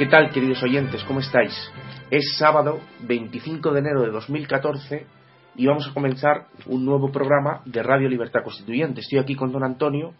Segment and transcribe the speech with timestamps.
[0.00, 1.04] ¿Qué tal, queridos oyentes?
[1.04, 1.52] ¿Cómo estáis?
[2.10, 5.04] Es sábado 25 de enero de 2014
[5.56, 9.02] y vamos a comenzar un nuevo programa de Radio Libertad Constituyente.
[9.02, 10.14] Estoy aquí con don Antonio,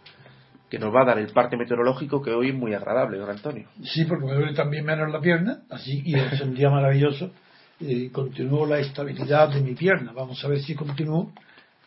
[0.69, 3.69] que nos va a dar el parte meteorológico que hoy es muy agradable, don Antonio.
[3.83, 7.31] Sí, porque me duele también menos la pierna, así y es un día maravilloso.
[7.79, 10.11] Y continúo la estabilidad de mi pierna.
[10.11, 11.33] Vamos a ver si continúo,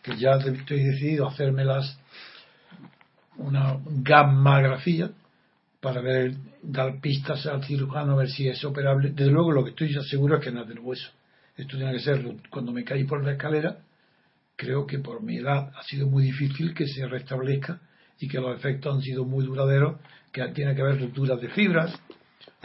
[0.01, 1.97] que ya estoy decidido a hacerme las
[3.37, 5.11] una gammagrafía
[5.85, 6.33] para ver,
[6.63, 9.11] dar pistas al cirujano a ver si es operable.
[9.11, 11.11] Desde luego lo que estoy seguro es que no es del hueso.
[11.55, 13.77] Esto tiene que ser cuando me caí por la escalera,
[14.55, 17.79] creo que por mi edad ha sido muy difícil que se restablezca
[18.19, 19.99] y que los efectos han sido muy duraderos,
[20.31, 21.93] que tiene que haber rupturas de fibras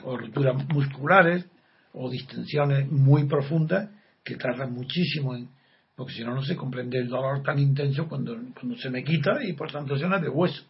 [0.02, 1.44] o rupturas musculares
[1.92, 3.90] o distensiones muy profundas
[4.24, 5.50] que tardan muchísimo en,
[5.94, 9.44] porque si no no se comprende el dolor tan intenso cuando, cuando se me quita
[9.44, 10.62] y por tanto se no de hueso.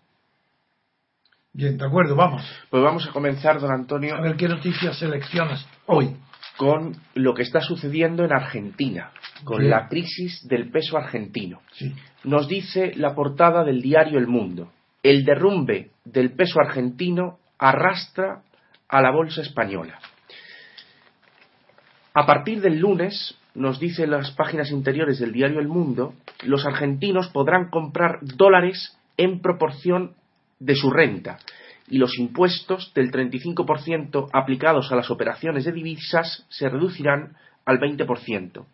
[1.53, 2.43] Bien, de acuerdo, vamos.
[2.71, 4.15] Pues vamos a comenzar, don Antonio.
[4.15, 6.17] A ver qué noticias seleccionas hoy.
[6.57, 9.13] Con lo que está sucediendo en Argentina,
[9.45, 9.71] con Bien.
[9.71, 11.61] la crisis del peso argentino.
[11.73, 11.95] Sí.
[12.25, 14.71] Nos dice la portada del diario El Mundo.
[15.03, 18.43] El derrumbe del peso argentino arrastra
[18.89, 19.99] a la bolsa española.
[22.13, 27.29] A partir del lunes, nos dice las páginas interiores del diario El Mundo, los argentinos
[27.29, 30.15] podrán comprar dólares en proporción
[30.61, 31.39] de su renta
[31.89, 38.65] y los impuestos del 35% aplicados a las operaciones de divisas se reducirán al 20%.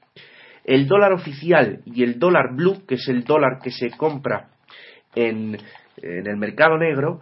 [0.65, 4.51] El dólar oficial y el dólar blue, que es el dólar que se compra
[5.15, 5.57] en,
[5.97, 7.21] en el mercado negro,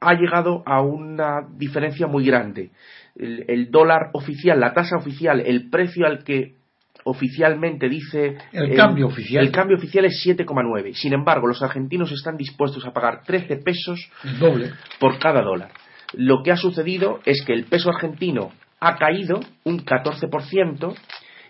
[0.00, 2.70] ha llegado a una diferencia muy grande.
[3.16, 6.56] El, el dólar oficial, la tasa oficial, el precio al que
[7.04, 9.44] oficialmente dice El cambio oficial.
[9.44, 10.94] el cambio oficial es 7,9.
[10.94, 14.10] Sin embargo, los argentinos están dispuestos a pagar 13 pesos
[14.40, 14.72] doble.
[14.98, 15.70] por cada dólar.
[16.14, 20.94] Lo que ha sucedido es que el peso argentino ha caído un 14%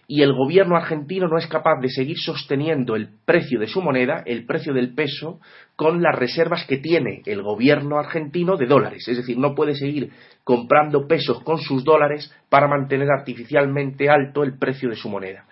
[0.07, 4.23] y el gobierno argentino no es capaz de seguir sosteniendo el precio de su moneda,
[4.27, 5.41] el precio del peso,
[5.77, 9.07] con las reservas que tiene el gobierno argentino de dólares.
[9.09, 10.11] Es decir, no puede seguir
[10.45, 15.47] comprando pesos con sus dólares para mantener artificialmente alto el precio de su moneda.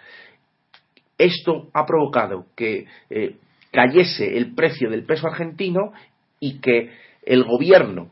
[1.16, 3.36] Esto ha provocado que eh,
[3.70, 5.92] cayese el precio del peso argentino
[6.40, 6.90] y que
[7.24, 8.10] el gobierno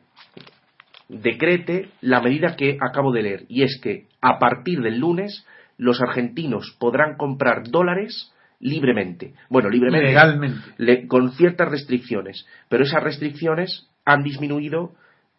[1.09, 5.45] decrete la medida que acabo de leer, y es que a partir del lunes
[5.81, 9.33] los argentinos podrán comprar dólares libremente.
[9.49, 10.09] Bueno, libremente.
[10.09, 10.61] Legalmente.
[10.77, 14.93] le- con ciertas restricciones, pero esas restricciones han disminuido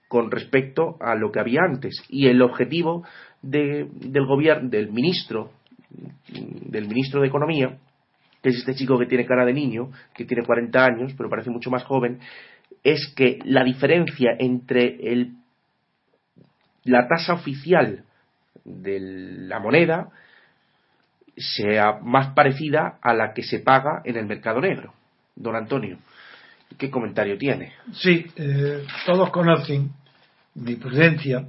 [0.08, 3.06] con respecto a lo que había antes y el objetivo
[3.44, 5.52] de- del gobierno del ministro
[6.28, 7.78] del ministro de economía
[8.42, 11.50] que es este chico que tiene cara de niño que tiene 40 años pero parece
[11.50, 12.20] mucho más joven
[12.84, 15.34] es que la diferencia entre el
[16.84, 18.04] la tasa oficial
[18.64, 20.10] de la moneda
[21.38, 24.94] sea más parecida a la que se paga en el mercado negro.
[25.36, 25.98] Don Antonio,
[26.78, 27.74] ¿qué comentario tiene?
[27.94, 29.92] Sí, eh, todos conocen
[30.56, 31.46] mi prudencia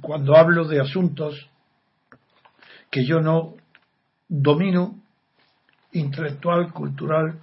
[0.00, 1.48] cuando hablo de asuntos
[2.90, 3.54] que yo no
[4.28, 4.96] domino
[5.92, 7.40] intelectual, cultural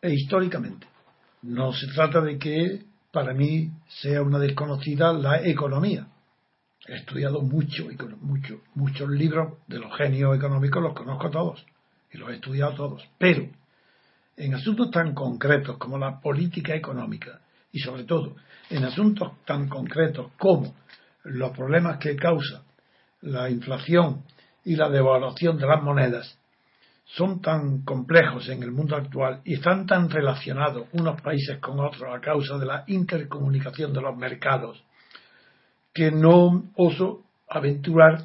[0.00, 0.86] e históricamente.
[1.42, 6.06] No se trata de que para mí sea una desconocida la economía.
[6.86, 7.86] He estudiado mucho,
[8.20, 11.64] mucho, muchos libros de los genios económicos, los conozco todos
[12.12, 13.08] y los he estudiado todos.
[13.18, 13.48] Pero
[14.36, 17.40] en asuntos tan concretos como la política económica
[17.70, 18.36] y sobre todo
[18.70, 20.74] en asuntos tan concretos como
[21.24, 22.62] los problemas que causa
[23.20, 24.24] la inflación
[24.64, 26.38] y la devaluación de las monedas,
[27.04, 32.12] son tan complejos en el mundo actual y están tan relacionados unos países con otros
[32.12, 34.82] a causa de la intercomunicación de los mercados
[35.92, 38.24] que no oso aventurar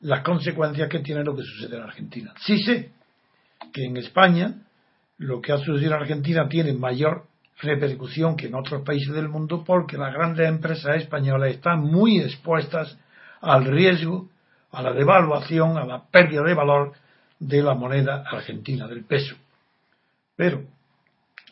[0.00, 2.34] las consecuencias que tiene lo que sucede en Argentina.
[2.40, 2.90] Sí sé
[3.72, 4.54] que en España
[5.18, 7.26] lo que ha sucedido en Argentina tiene mayor
[7.60, 12.98] repercusión que en otros países del mundo porque las grandes empresas españolas están muy expuestas
[13.40, 14.28] al riesgo,
[14.72, 16.92] a la devaluación, a la pérdida de valor
[17.38, 19.36] de la moneda argentina, del peso.
[20.36, 20.64] Pero,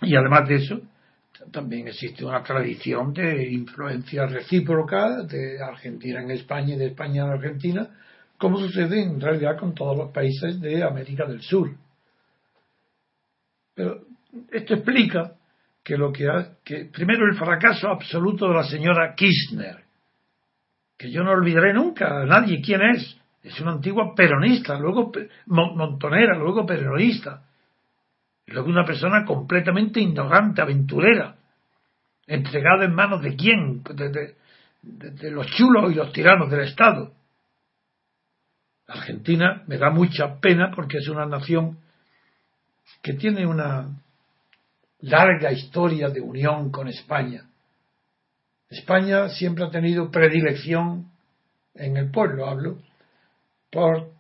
[0.02, 0.81] y además de eso,
[1.51, 7.31] también existe una tradición de influencia recíproca de Argentina en España y de España en
[7.31, 7.89] Argentina,
[8.39, 11.71] como sucede en realidad con todos los países de América del Sur.
[13.75, 14.03] Pero
[14.51, 15.33] esto explica
[15.83, 19.85] que lo que, ha, que primero el fracaso absoluto de la señora Kirchner,
[20.97, 25.11] que yo no olvidaré nunca a nadie quién es, es una antigua peronista, luego
[25.47, 27.43] montonera, luego peronista.
[28.50, 31.37] Luego una persona completamente ignorante, aventurera,
[32.26, 37.12] entregada en manos de quién, de, los chulos y los tiranos del Estado.
[38.88, 41.79] Argentina me da mucha pena porque es una nación
[43.02, 43.88] que tiene una
[45.02, 47.44] larga historia de unión con España.
[48.69, 51.08] España siempre ha tenido predilección
[51.75, 52.79] en el pueblo, hablo,
[53.70, 54.11] por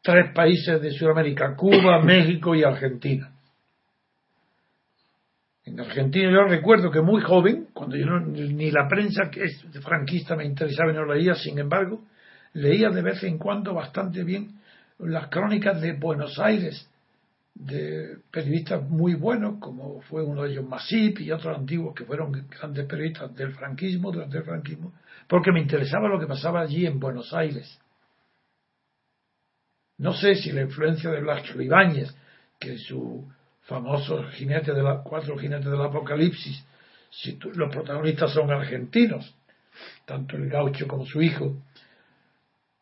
[0.00, 3.32] tres países de Sudamérica, Cuba, México y Argentina.
[5.70, 10.34] En Argentina yo recuerdo que muy joven, cuando yo ni la prensa que es franquista
[10.34, 12.02] me interesaba y no leía, sin embargo,
[12.54, 14.58] leía de vez en cuando bastante bien
[14.98, 16.88] las crónicas de Buenos Aires,
[17.54, 22.32] de periodistas muy buenos, como fue uno de ellos Masip y otros antiguos que fueron
[22.48, 24.92] grandes periodistas del franquismo, durante el franquismo,
[25.28, 27.78] porque me interesaba lo que pasaba allí en Buenos Aires.
[29.98, 32.12] No sé si la influencia de Blasco Ibáñez,
[32.58, 33.24] que su
[33.70, 36.66] famoso jinete de la, cuatro jinetes del Apocalipsis,
[37.08, 39.32] si los protagonistas son argentinos,
[40.04, 41.56] tanto el gaucho como su hijo,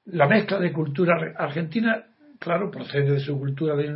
[0.06, 2.06] la mezcla de cultura argentina,
[2.38, 3.90] claro, procede de su cultura de,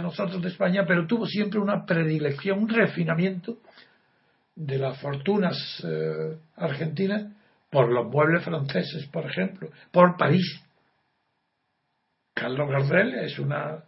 [0.00, 3.58] nosotros de España, pero tuvo siempre una predilección, un refinamiento
[4.56, 7.26] de las fortunas eh, argentinas
[7.68, 10.64] por los muebles franceses, por ejemplo, por París.
[12.32, 13.84] Carlos Gardel es una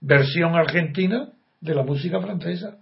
[0.00, 1.28] versión argentina
[1.62, 2.76] de la música francesa.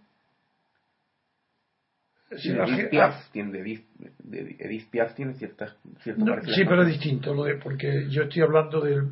[2.30, 8.22] Edith, Piaf, tiene, Edith, Piaf tiene ciertas, Sí, pero es distinto, lo de, porque yo
[8.22, 9.02] estoy hablando de,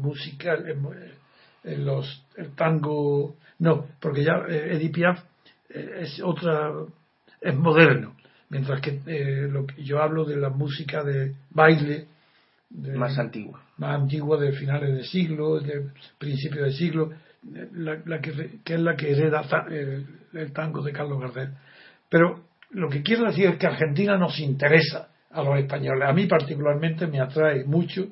[0.00, 0.56] música,
[1.64, 5.22] en los, el tango, no, porque ya eh, Edith Piaf
[5.68, 6.72] eh, es otra,
[7.42, 8.16] es moderno,
[8.48, 12.06] mientras que eh, lo que yo hablo de la música de baile
[12.70, 13.62] más antigua.
[13.76, 17.12] Más antigua de finales de siglo, de principios de siglo,
[17.52, 21.54] la, que, es la que hereda el, tango de Carlos Gardel.
[22.08, 26.08] Pero lo que quiero decir es que Argentina nos interesa a los españoles.
[26.08, 28.08] A mí particularmente me atrae mucho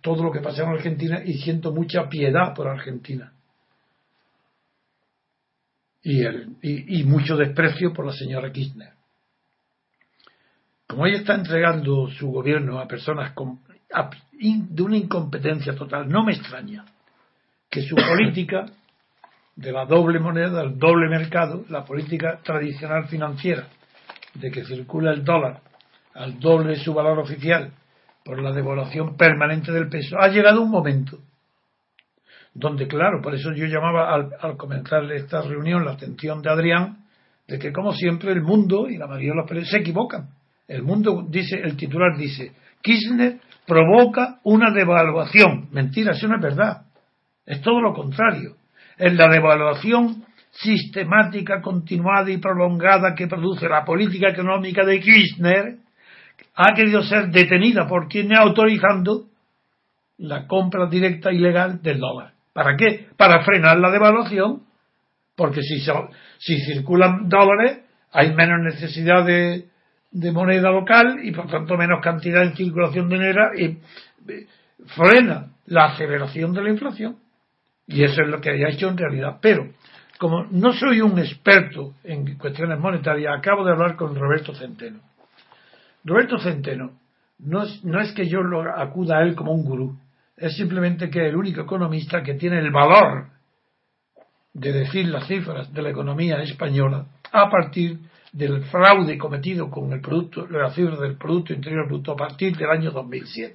[0.00, 3.32] todo lo que pasa en Argentina y siento mucha piedad por Argentina.
[6.02, 8.94] Y, el, y, mucho desprecio por la señora Kirchner.
[10.86, 16.86] Como ella está entregando su gobierno a personas de una incompetencia total, no me extraña
[17.70, 18.66] que su política
[19.56, 23.68] de la doble moneda, el doble mercado, la política tradicional financiera,
[24.34, 25.60] de que circula el dólar
[26.14, 27.72] al doble de su valor oficial
[28.24, 31.18] por la devaluación permanente del peso, ha llegado un momento
[32.52, 37.04] donde, claro, por eso yo llamaba al, al comenzar esta reunión la atención de Adrián,
[37.46, 40.30] de que como siempre el mundo y la mayoría de los países se equivocan
[40.70, 45.68] el mundo dice, el titular dice, Kirchner provoca una devaluación.
[45.72, 46.82] Mentira, eso no es verdad.
[47.50, 48.54] Es todo lo contrario.
[48.96, 55.78] Es la devaluación sistemática, continuada y prolongada que produce la política económica de Kirchner
[56.54, 59.24] ha querido ser detenida por quien autorizando
[60.18, 62.34] la compra directa ilegal del dólar.
[62.52, 63.08] ¿Para qué?
[63.16, 64.62] Para frenar la devaluación.
[65.34, 65.80] Porque si,
[66.38, 67.80] si circulan dólares,
[68.12, 69.66] hay menos necesidad de,
[70.12, 74.46] de moneda local y por tanto menos cantidad en circulación de dinero y eh,
[74.94, 77.16] frena la aceleración de la inflación.
[77.90, 79.38] Y eso es lo que haya hecho en realidad.
[79.42, 79.68] Pero,
[80.18, 85.00] como no soy un experto en cuestiones monetarias, acabo de hablar con Roberto Centeno.
[86.04, 86.92] Roberto Centeno
[87.40, 89.98] no es, no es que yo lo acuda a él como un gurú,
[90.36, 93.26] es simplemente que el único economista que tiene el valor
[94.54, 97.98] de decir las cifras de la economía española a partir
[98.32, 102.70] del fraude cometido con el producto, las cifras del Producto Interior Bruto a partir del
[102.70, 103.54] año 2007.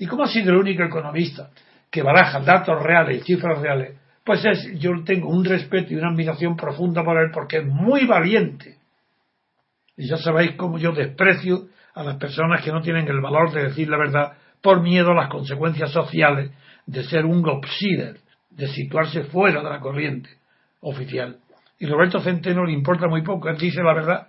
[0.00, 1.50] Y como ha sido el único economista
[1.90, 6.10] que baraja datos reales y cifras reales, pues es, yo tengo un respeto y una
[6.10, 8.76] admiración profunda por él porque es muy valiente.
[9.96, 13.64] Y ya sabéis cómo yo desprecio a las personas que no tienen el valor de
[13.64, 16.50] decir la verdad por miedo a las consecuencias sociales
[16.86, 18.18] de ser un outsider,
[18.50, 20.30] de situarse fuera de la corriente
[20.80, 21.38] oficial.
[21.78, 24.28] Y Roberto Centeno le importa muy poco, él dice la verdad.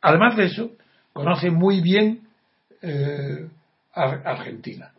[0.00, 0.70] Además de eso,
[1.12, 2.20] conoce muy bien
[2.82, 3.48] eh,
[3.92, 4.92] Argentina.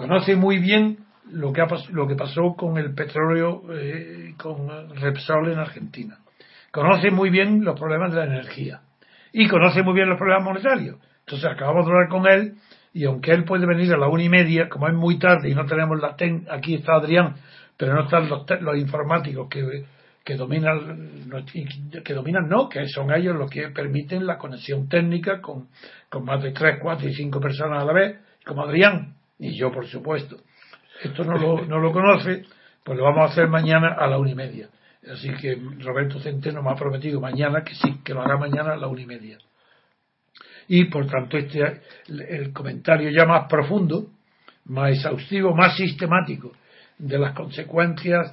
[0.00, 0.96] Conoce muy bien
[1.30, 4.66] lo que, ha, lo que pasó con el petróleo, eh, con
[4.96, 6.16] Repsol en Argentina.
[6.70, 8.80] Conoce muy bien los problemas de la energía.
[9.30, 10.96] Y conoce muy bien los problemas monetarios.
[11.20, 12.54] Entonces acabamos de hablar con él
[12.94, 15.54] y aunque él puede venir a la una y media, como es muy tarde y
[15.54, 17.34] no tenemos la ten, aquí está Adrián,
[17.76, 19.84] pero no están los, los informáticos que,
[20.24, 21.28] que dominan,
[22.02, 25.68] que dominan no, que son ellos los que permiten la conexión técnica con,
[26.08, 29.72] con más de tres, cuatro y cinco personas a la vez, como Adrián, y yo
[29.72, 30.36] por supuesto.
[31.02, 32.44] Esto no lo, no lo conoce,
[32.84, 34.68] pues lo vamos a hacer mañana a la una y media.
[35.10, 38.76] Así que Roberto Centeno me ha prometido mañana que sí, que lo hará mañana a
[38.76, 39.38] la una y media
[40.72, 44.06] y por tanto este el comentario ya más profundo,
[44.66, 46.52] más exhaustivo, más sistemático
[46.96, 48.32] de las consecuencias,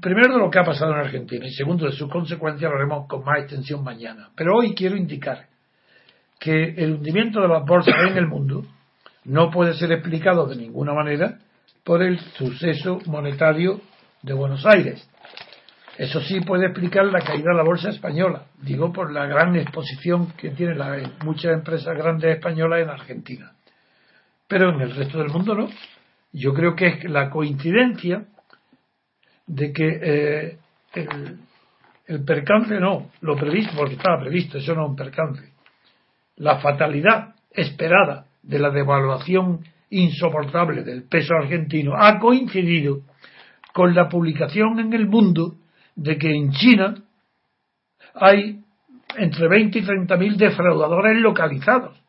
[0.00, 3.06] primero de lo que ha pasado en Argentina y segundo de sus consecuencias lo haremos
[3.06, 4.30] con más extensión mañana.
[4.34, 5.46] Pero hoy quiero indicar
[6.40, 8.64] que el hundimiento de las bolsas en el mundo
[9.24, 11.38] no puede ser explicado de ninguna manera
[11.82, 13.80] por el suceso monetario
[14.22, 15.08] de Buenos Aires,
[15.96, 20.32] eso sí puede explicar la caída de la bolsa española, digo por la gran exposición
[20.32, 20.78] que tienen
[21.24, 23.52] muchas empresas grandes españolas en Argentina.
[24.48, 25.68] Pero en el resto del mundo no.
[26.32, 28.24] Yo creo que es la coincidencia
[29.46, 30.58] de que eh,
[30.94, 31.38] el,
[32.06, 35.52] el, percance no, lo previsto, porque estaba previsto, eso no es un percance.
[36.36, 43.00] La fatalidad esperada de la devaluación insoportable del peso argentino ha coincidido
[43.72, 45.54] con la publicación en el mundo
[45.96, 46.94] de que en China
[48.14, 48.60] hay
[49.16, 52.00] entre 20 y 30 mil defraudadores localizados,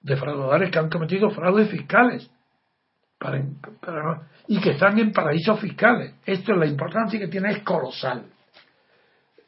[0.00, 2.30] defraudadores que han cometido fraudes fiscales
[4.48, 6.14] y que están en paraísos fiscales.
[6.26, 8.26] Esto es la importancia que tiene es colosal.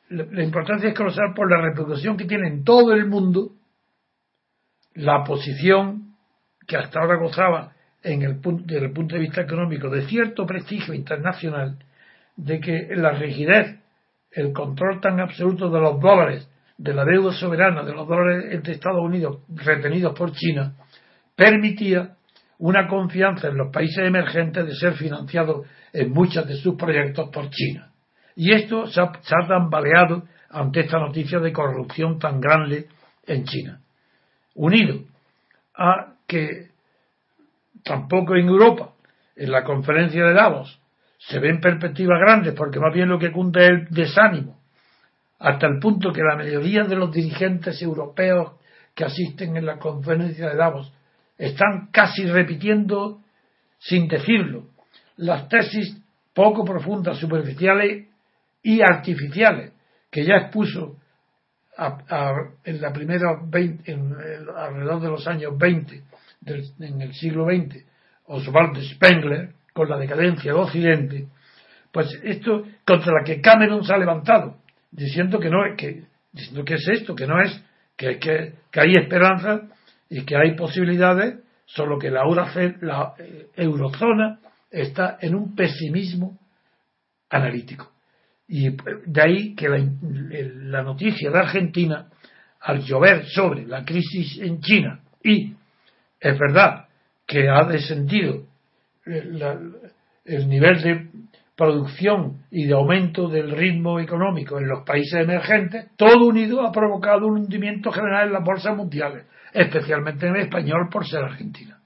[0.08, 3.50] La, importancia es colosal por la repercusión que tiene en todo el mundo
[4.96, 6.14] la posición
[6.66, 7.72] que hasta ahora gozaba
[8.02, 11.78] en el, desde el punto de vista económico de cierto prestigio internacional
[12.36, 13.78] de que la rigidez,
[14.30, 16.48] el control tan absoluto de los dólares,
[16.78, 20.74] de la deuda soberana de los dólares de Estados Unidos retenidos por China,
[21.34, 22.16] permitía
[22.58, 27.48] una confianza en los países emergentes de ser financiados en muchos de sus proyectos por
[27.50, 27.90] China.
[28.34, 32.86] Y esto se ha, se ha tambaleado ante esta noticia de corrupción tan grande
[33.26, 33.80] en China.
[34.56, 35.00] Unido
[35.74, 36.68] a que
[37.82, 38.92] tampoco en Europa,
[39.36, 40.80] en la conferencia de Davos,
[41.18, 44.58] se ven perspectivas grandes porque más bien lo que cunde es el desánimo,
[45.38, 48.52] hasta el punto que la mayoría de los dirigentes europeos
[48.94, 50.92] que asisten en la conferencia de Davos
[51.36, 53.20] están casi repitiendo,
[53.78, 54.68] sin decirlo,
[55.16, 56.00] las tesis
[56.32, 58.06] poco profundas, superficiales
[58.62, 59.72] y artificiales
[60.10, 60.96] que ya expuso
[62.64, 64.14] en la primera en,
[64.56, 66.02] alrededor de los años 20
[66.80, 67.84] en el siglo XX
[68.26, 71.28] Oswald Spengler con la decadencia de Occidente,
[71.92, 74.56] pues esto contra la que Cameron se ha levantado,
[74.90, 77.62] diciendo que no es que diciendo que es esto, que no es
[77.96, 79.62] que, que, que hay esperanza
[80.08, 82.22] y que hay posibilidades, solo que la,
[82.80, 84.38] la eh, eurozona
[84.70, 86.38] está en un pesimismo
[87.30, 87.95] analítico.
[88.48, 92.06] Y de ahí que la, la noticia de Argentina,
[92.60, 95.52] al llover sobre la crisis en China, y
[96.20, 96.86] es verdad
[97.26, 98.44] que ha descendido
[99.04, 101.08] el nivel de
[101.56, 107.26] producción y de aumento del ritmo económico en los países emergentes, todo unido ha provocado
[107.26, 111.78] un hundimiento general en las bolsas mundiales, especialmente en español por ser Argentina.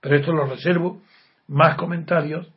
[0.00, 1.02] Pero esto lo reservo,
[1.48, 2.48] más comentarios.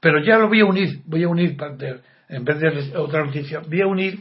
[0.00, 1.56] Pero ya lo voy a unir, voy a unir,
[2.28, 4.20] en vez de otra noticia, voy a unir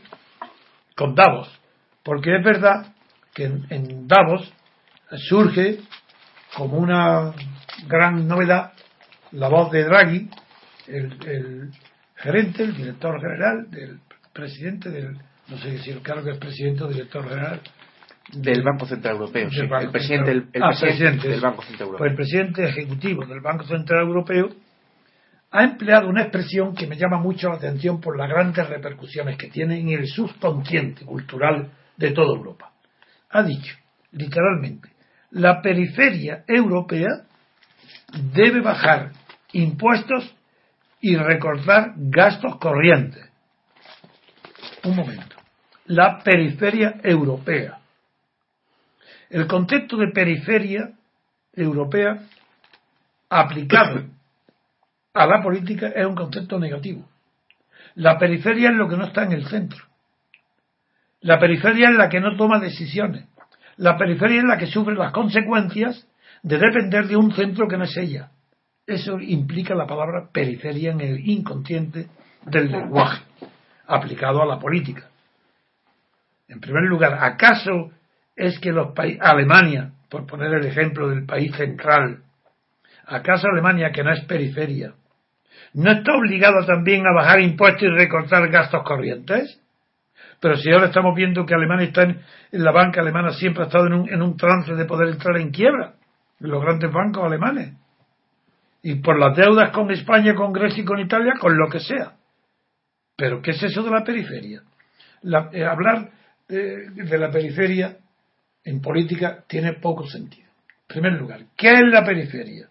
[0.95, 1.50] con Davos,
[2.03, 2.93] porque es verdad
[3.33, 4.51] que en Davos
[5.29, 5.79] surge
[6.55, 7.33] como una
[7.88, 8.74] gran novedad
[9.31, 10.29] la voz de Draghi,
[10.88, 11.71] el,
[12.15, 14.00] gerente, el director general, del
[14.33, 15.17] presidente del,
[15.48, 17.62] no sé si el cargo es presidente o director general
[18.33, 19.62] Del Banco Central Europeo, sí.
[19.67, 21.41] Banco el presidente, el, el ah, presidente presidente, del.
[21.41, 21.98] Banco Central Europeo.
[22.00, 24.50] Pues el presidente ejecutivo del Banco Central Europeo
[25.51, 29.48] ha empleado una expresión que me llama mucho la atención por las grandes repercusiones que
[29.48, 32.72] tiene en el subconsciente cultural de toda Europa.
[33.32, 33.75] Ha dicho,
[34.12, 34.89] literalmente,
[35.32, 37.25] la periferia europea
[38.34, 39.12] debe bajar
[39.53, 40.36] impuestos
[41.01, 43.25] y recortar gastos corrientes.
[44.84, 45.36] Un momento.
[45.86, 47.79] La periferia europea.
[49.29, 50.91] El concepto de periferia
[51.53, 52.20] europea
[53.29, 54.06] aplicado
[55.13, 57.08] a la política es un concepto negativo.
[57.96, 59.84] La periferia es lo que no está en el centro.
[61.22, 63.25] La periferia es la que no toma decisiones.
[63.78, 66.08] La periferia es la que sufre las consecuencias
[66.44, 68.32] de depender de un centro que no es ella.
[68.86, 72.08] Eso implica la palabra periferia en el inconsciente
[72.46, 73.24] del lenguaje
[73.88, 75.10] aplicado a la política.
[76.48, 77.92] En primer lugar, ¿acaso
[78.36, 82.24] es que los países, Alemania, por poner el ejemplo del país central,
[83.06, 84.94] ¿acaso Alemania, que no es periferia,
[85.74, 89.60] no está obligada también a bajar impuestos y recortar gastos corrientes?
[90.39, 93.88] Pero si ahora estamos viendo que Alemania está en, la banca alemana siempre ha estado
[93.88, 95.94] en un, en un trance de poder entrar en quiebra,
[96.39, 97.74] los grandes bancos alemanes.
[98.82, 102.13] Y por las deudas con España, con Grecia y con Italia, con lo que sea.
[103.18, 104.62] Pero ¿qué es eso de la periferia?
[105.24, 106.10] La, eh, hablar
[106.48, 107.98] eh, de la periferia
[108.63, 110.48] en política tiene poco sentido.
[110.48, 112.68] En primer lugar, ¿qué es la periferia?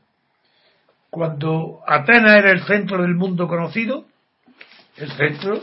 [1.11, 4.07] Cuando Atenas era el centro del mundo conocido,
[4.97, 5.61] el centro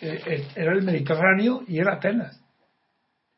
[0.00, 2.40] eh, era el Mediterráneo y era Atenas.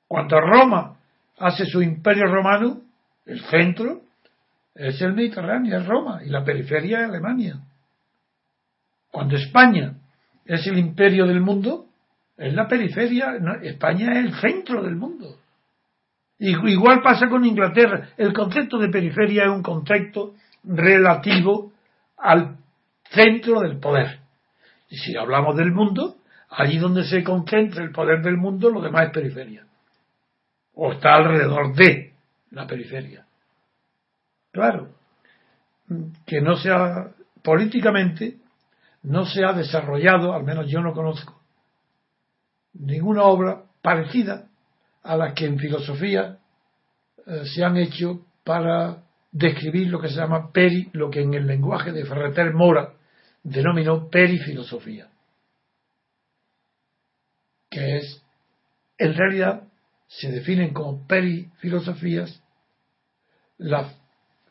[0.07, 0.97] Cuando Roma
[1.39, 2.83] hace su imperio romano,
[3.25, 4.03] el centro
[4.75, 7.61] es el Mediterráneo, es Roma, y la periferia es Alemania.
[9.11, 9.95] Cuando España
[10.45, 11.87] es el imperio del mundo,
[12.37, 15.37] es la periferia, España es el centro del mundo.
[16.39, 18.09] Igual pasa con Inglaterra.
[18.17, 20.35] El concepto de periferia es un concepto
[20.65, 21.73] relativo
[22.17, 22.57] al
[23.11, 24.21] centro del poder.
[24.89, 26.17] Y si hablamos del mundo,
[26.51, 29.67] allí donde se concentra el poder del mundo, lo demás es periferia.
[30.75, 32.13] O está alrededor de
[32.51, 33.27] la periferia.
[34.53, 34.91] Claro,
[36.27, 37.11] que no sea
[37.43, 38.37] políticamente,
[39.03, 41.41] no se ha desarrollado, al menos yo no conozco,
[42.75, 44.47] ninguna obra parecida
[45.03, 46.39] a las que en filosofía
[47.27, 51.47] eh, se han hecho para describir lo que se llama peri, lo que en el
[51.47, 52.93] lenguaje de Ferreter Mora
[53.43, 55.09] denominó perifilosofía,
[57.71, 58.23] que es,
[58.99, 59.65] en realidad,
[60.07, 62.43] se definen como perifilosofías
[63.57, 63.95] la,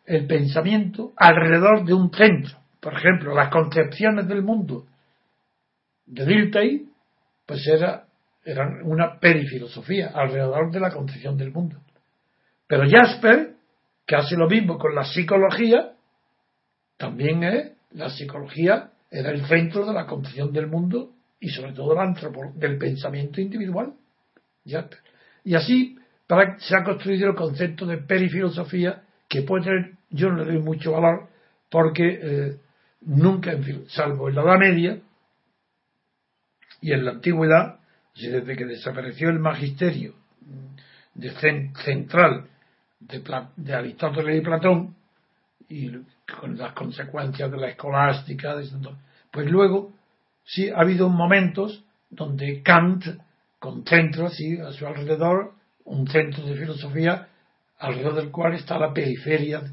[0.05, 2.57] el pensamiento alrededor de un centro.
[2.79, 4.87] Por ejemplo, las concepciones del mundo
[6.07, 6.89] de Dilthey,
[7.45, 8.07] pues era,
[8.43, 11.77] eran una perifilosofía alrededor de la concepción del mundo.
[12.67, 13.55] Pero Jasper,
[14.05, 15.93] que hace lo mismo con la psicología,
[16.97, 21.95] también es, la psicología era el centro de la concepción del mundo y sobre todo
[22.55, 23.93] del pensamiento individual.
[24.65, 24.99] Jasper.
[25.43, 25.97] Y así
[26.59, 30.91] se ha construido el concepto de perifilosofía que puede tener, yo no le doy mucho
[30.91, 31.29] valor
[31.69, 32.57] porque eh,
[33.01, 34.99] nunca, en salvo en la Edad Media
[36.81, 37.79] y en la Antigüedad,
[38.15, 40.15] desde que desapareció el magisterio
[41.13, 41.31] de
[41.83, 42.47] central
[43.01, 43.23] de,
[43.57, 44.95] de, Aristóteles y Platón
[45.69, 45.91] y
[46.39, 48.55] con las consecuencias de la escolástica,
[49.31, 49.93] pues luego
[50.43, 53.05] sí ha habido momentos donde Kant
[53.59, 55.53] concentra así a su alrededor
[55.85, 57.27] un centro de filosofía
[57.79, 59.63] alrededor del cual está la periferia,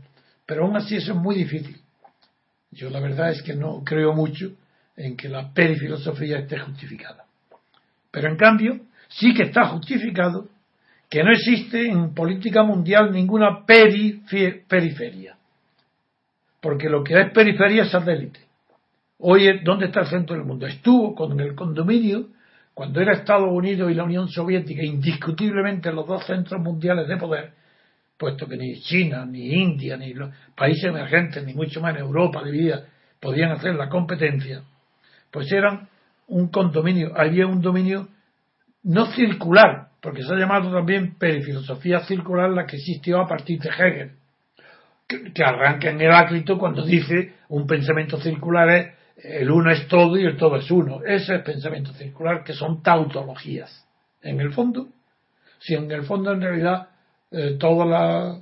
[0.47, 1.81] pero aún así eso es muy difícil.
[2.71, 4.53] Yo la verdad es que no creo mucho
[4.97, 7.25] en que la perifilosofía esté justificada.
[8.11, 10.49] Pero en cambio, sí que está justificado
[11.09, 15.37] que no existe en política mundial ninguna periferia.
[16.61, 18.41] Porque lo que es periferia es satélite.
[19.19, 20.67] Hoy, ¿dónde está el centro del mundo?
[20.67, 22.29] Estuvo con el condominio
[22.75, 27.53] cuando era Estados Unidos y la Unión Soviética indiscutiblemente los dos centros mundiales de poder,
[28.17, 32.85] puesto que ni China, ni India, ni los países emergentes, ni mucho en Europa dividida,
[33.19, 34.63] podían hacer la competencia,
[35.33, 35.89] pues eran
[36.29, 38.07] un condominio, había un dominio
[38.85, 43.71] no circular, porque se ha llamado también perifilosofía circular la que existió a partir de
[43.71, 44.13] Hegel,
[45.07, 50.25] que, arranca en Heráclito cuando dice un pensamiento circular es el uno es todo y
[50.25, 51.01] el todo es uno.
[51.05, 53.85] Ese es pensamiento circular, que son tautologías.
[54.23, 54.89] En el fondo,
[55.59, 56.89] si en el fondo en realidad
[57.33, 58.41] eh, toda la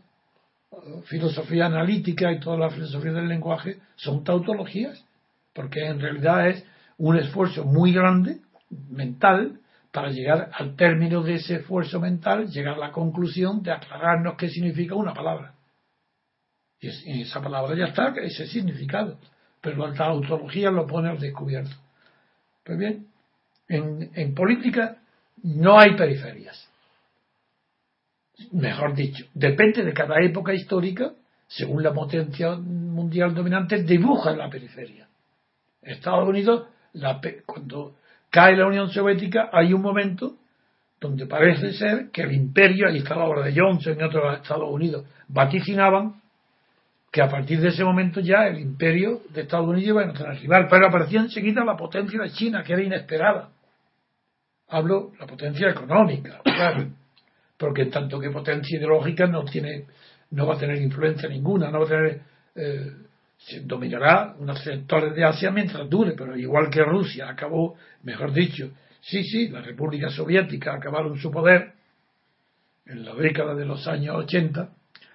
[1.06, 5.02] filosofía analítica y toda la filosofía del lenguaje son tautologías,
[5.54, 6.64] porque en realidad es
[6.98, 8.38] un esfuerzo muy grande,
[8.90, 9.58] mental,
[9.96, 14.50] para llegar al término de ese esfuerzo mental, llegar a la conclusión de aclararnos qué
[14.50, 15.54] significa una palabra.
[16.78, 19.18] Y en esa palabra ya está ese significado,
[19.62, 21.74] pero la tautología lo pone al descubierto.
[22.62, 23.06] Pues bien,
[23.68, 24.98] en, en política
[25.42, 26.70] no hay periferias.
[28.52, 31.14] Mejor dicho, depende de cada época histórica,
[31.46, 35.08] según la potencia mundial dominante, dibuja la periferia.
[35.80, 37.96] Estados Unidos, la, cuando
[38.30, 40.36] cae la Unión Soviética, hay un momento
[41.00, 44.70] donde parece ser que el imperio, ahí está la obra de Johnson y otros Estados
[44.70, 46.20] Unidos, vaticinaban
[47.12, 50.40] que a partir de ese momento ya el imperio de Estados Unidos iba a tener
[50.40, 53.50] rival, pero aparecía enseguida la potencia de China, que era inesperada.
[54.68, 56.88] Hablo la potencia económica, claro,
[57.56, 59.86] porque en tanto que potencia ideológica no tiene,
[60.30, 62.20] no va a tener influencia ninguna, no va a tener
[62.54, 62.92] eh,
[63.64, 69.22] dominará unos sectores de Asia mientras dure, pero igual que Rusia acabó, mejor dicho, sí,
[69.24, 71.72] sí, la República Soviética acabaron su poder
[72.86, 74.68] en la década de los años 80,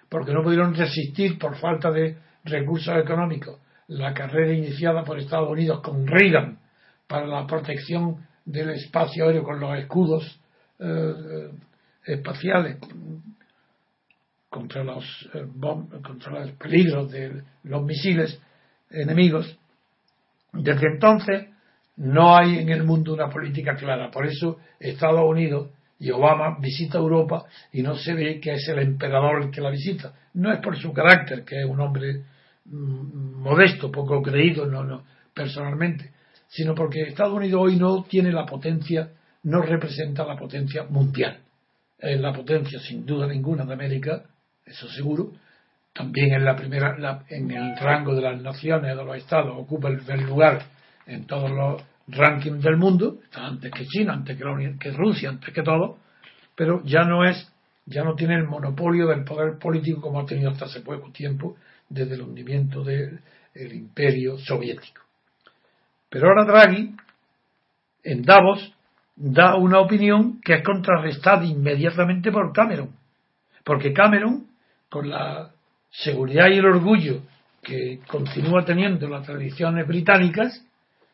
[0.10, 5.82] porque no pudieron resistir por falta de recursos económicos la carrera iniciada por Estados Unidos
[5.82, 6.60] con Reagan
[7.08, 10.40] para la protección del espacio aéreo con los escudos
[10.80, 11.52] eh,
[12.06, 12.78] espaciales
[14.52, 15.46] contra los, eh,
[16.04, 18.38] contra los peligros de los misiles
[18.90, 19.58] enemigos.
[20.52, 21.48] Desde entonces
[21.96, 24.12] no hay en el mundo una política clara.
[24.12, 28.80] Por eso Estados Unidos y Obama visita Europa y no se ve que es el
[28.80, 30.14] emperador el que la visita.
[30.34, 32.24] No es por su carácter, que es un hombre
[32.66, 36.12] mm, modesto, poco creído no, no, personalmente,
[36.50, 39.12] sino porque Estados Unidos hoy no tiene la potencia,
[39.44, 41.40] no representa la potencia mundial.
[41.98, 44.24] Es la potencia, sin duda ninguna, de América,
[44.72, 45.32] eso seguro.
[45.94, 49.98] También en la primera, en el rango de las naciones, de los estados, ocupa el
[49.98, 50.62] primer lugar
[51.06, 55.30] en todos los rankings del mundo, está antes que China, antes que, la que Rusia,
[55.30, 55.98] antes que todo,
[56.56, 57.52] pero ya no es,
[57.86, 61.58] ya no tiene el monopolio del poder político como ha tenido hasta hace poco tiempo,
[61.90, 63.20] desde el hundimiento del
[63.56, 65.02] imperio soviético.
[66.10, 66.96] Pero ahora Draghi,
[68.04, 68.74] en Davos,
[69.16, 72.90] da una opinión que es contrarrestada inmediatamente por Cameron.
[73.64, 74.48] Porque Cameron
[74.92, 75.52] con la
[75.90, 77.22] seguridad y el orgullo
[77.64, 80.62] que continúa teniendo las tradiciones británicas,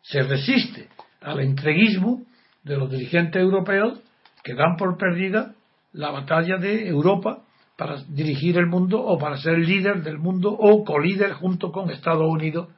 [0.02, 0.90] se resiste
[1.22, 2.24] al entreguismo
[2.64, 4.00] de los dirigentes europeos
[4.44, 5.54] que dan por perdida
[5.94, 7.44] la batalla de Europa
[7.78, 12.28] para dirigir el mundo o para ser líder del mundo o colíder junto con Estados
[12.28, 12.70] Unidos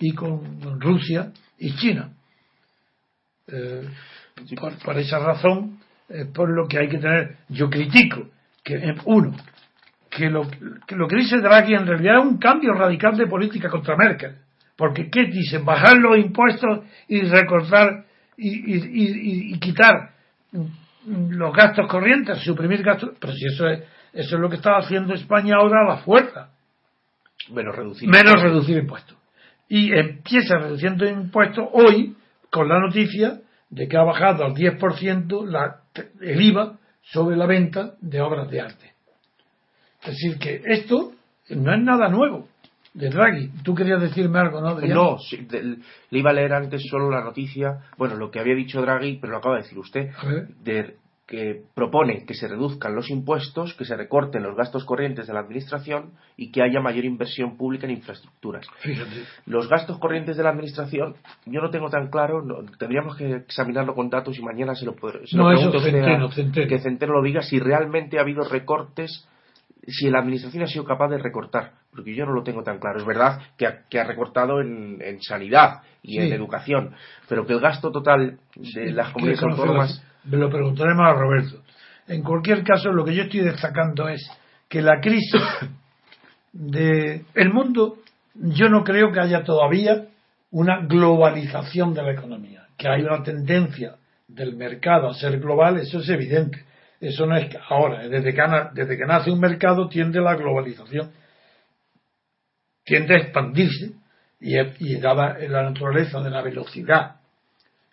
[0.00, 2.10] y con Rusia y China.
[3.46, 3.88] Eh,
[4.84, 8.28] por, esa razón, es por lo que hay que tener, yo critico
[8.64, 9.36] que, uno,
[10.18, 10.42] que lo,
[10.86, 14.36] que lo que dice Draghi en realidad es un cambio radical de política contra Merkel.
[14.76, 15.64] Porque, ¿qué dicen?
[15.64, 18.04] Bajar los impuestos y recortar
[18.36, 20.10] y, y, quitar
[21.06, 23.10] los gastos corrientes, suprimir gastos.
[23.18, 23.80] Pero si eso es,
[24.12, 26.50] eso es lo que está haciendo España ahora a la fuerza.
[27.50, 28.42] Menos reducir Menos impuestos.
[28.42, 29.16] reducir impuestos.
[29.68, 32.16] Y empieza reduciendo impuestos hoy
[32.50, 35.82] con la noticia de que ha bajado al 10% la,
[36.20, 38.97] el IVA sobre la venta de obras de arte.
[40.02, 41.12] Es decir, que esto
[41.50, 42.48] no es nada nuevo
[42.94, 43.50] de Draghi.
[43.62, 44.80] Tú querías decirme algo, ¿no?
[44.80, 45.18] No,
[46.10, 49.32] le iba a leer antes solo la noticia, bueno, lo que había dicho Draghi, pero
[49.32, 50.10] lo acaba de decir usted,
[50.62, 50.96] de
[51.28, 55.40] que propone que se reduzcan los impuestos, que se recorten los gastos corrientes de la
[55.40, 58.66] administración y que haya mayor inversión pública en infraestructuras.
[58.78, 59.24] Fíjate.
[59.44, 62.42] Los gastos corrientes de la administración, yo no tengo tan claro,
[62.78, 66.78] tendríamos que examinarlo con datos y mañana se lo, puedo, se no, eso centeno, que
[66.78, 69.28] Centeno lo diga si realmente ha habido recortes
[69.90, 72.98] si la administración ha sido capaz de recortar, porque yo no lo tengo tan claro.
[72.98, 76.94] Es verdad que ha, recortado en, sanidad y en educación,
[77.28, 80.04] pero que el gasto total de las comunidades autónomas.
[80.24, 81.62] Me lo preguntaremos a Roberto.
[82.06, 84.30] En cualquier caso, lo que yo estoy destacando es
[84.68, 85.42] que la crisis
[86.52, 87.98] de el mundo,
[88.34, 90.06] yo no creo que haya todavía
[90.50, 93.96] una globalización de la economía, que hay una tendencia
[94.26, 96.67] del mercado a ser global, eso es evidente
[97.00, 98.42] eso no es ahora, desde que,
[98.74, 101.12] desde que nace un mercado tiende la globalización,
[102.84, 103.92] tiende a expandirse
[104.40, 107.18] y, y dada la naturaleza de la velocidad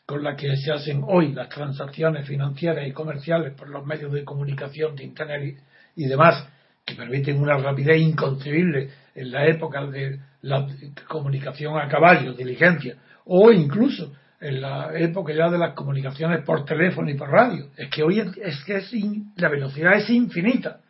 [0.05, 4.23] con la que se hacen hoy las transacciones financieras y comerciales por los medios de
[4.23, 5.59] comunicación de Internet
[5.95, 6.47] y, demás,
[6.85, 10.67] que permiten una rapidez inconcebible en la época de la
[11.07, 14.13] comunicación a caballo, diligencia, o incluso
[14.45, 17.65] en la época ya de las comunicaciones por teléfono y por radio.
[17.75, 18.91] Es que hoy es que es
[19.38, 20.81] la velocidad es infinita.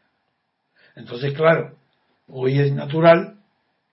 [0.96, 1.76] Entonces, claro,
[2.28, 3.38] hoy es natural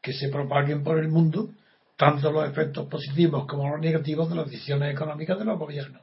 [0.00, 1.50] que se propaguen por el mundo
[1.96, 6.02] tanto los efectos positivos como los negativos de las decisiones económicas de los gobiernos.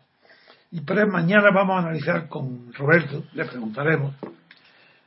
[0.72, 4.16] Y pero mañana vamos a analizar con Roberto, le preguntaremos,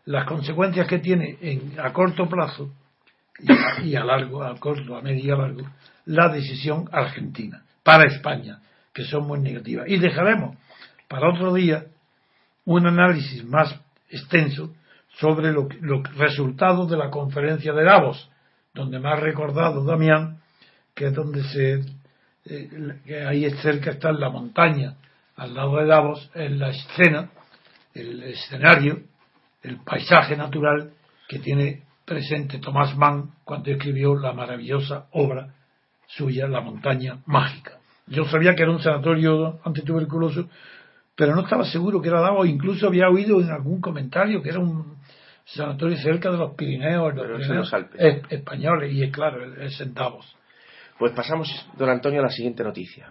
[0.04, 2.70] las consecuencias que tiene en, a corto plazo
[3.38, 5.62] y y a largo, a corto, a medio y a largo,
[6.04, 8.60] la decisión argentina para España,
[8.92, 9.88] que son muy negativas.
[9.88, 10.56] Y dejaremos
[11.08, 11.86] para otro día
[12.64, 13.74] un análisis más
[14.08, 14.72] extenso
[15.18, 18.30] sobre los resultados de la conferencia de Davos,
[18.74, 20.40] donde me ha recordado Damián,
[20.94, 21.84] que es donde se,
[22.46, 24.96] eh, que ahí cerca está la montaña,
[25.36, 27.30] al lado de Davos, en la escena,
[27.94, 29.00] el escenario,
[29.62, 30.92] el paisaje natural
[31.28, 35.54] que tiene presente Tomás Mann cuando escribió la maravillosa obra
[36.16, 37.78] suya, La montaña mágica.
[38.06, 40.48] Yo sabía que era un sanatorio antituberculoso,
[41.14, 44.58] pero no estaba seguro que era Davos, incluso había oído en algún comentario que era
[44.58, 44.96] un
[45.44, 47.72] sanatorio cerca de los Pirineos, los,
[48.30, 50.36] españoles, y es claro, es en Davos.
[50.98, 53.08] Pues pasamos, don Antonio, a la siguiente noticia.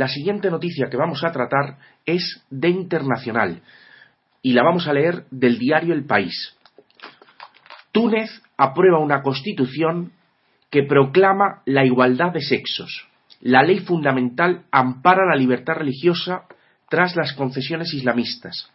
[0.00, 3.60] La siguiente noticia que vamos a tratar es de internacional
[4.40, 6.56] y la vamos a leer del diario El País.
[7.92, 10.12] Túnez aprueba una constitución
[10.70, 13.08] que proclama la igualdad de sexos.
[13.42, 16.44] La ley fundamental ampara la libertad religiosa
[16.88, 18.70] tras las concesiones islamistas.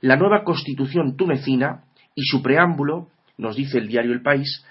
[0.00, 4.64] La nueva constitución tunecina y su preámbulo, nos dice el diario El País,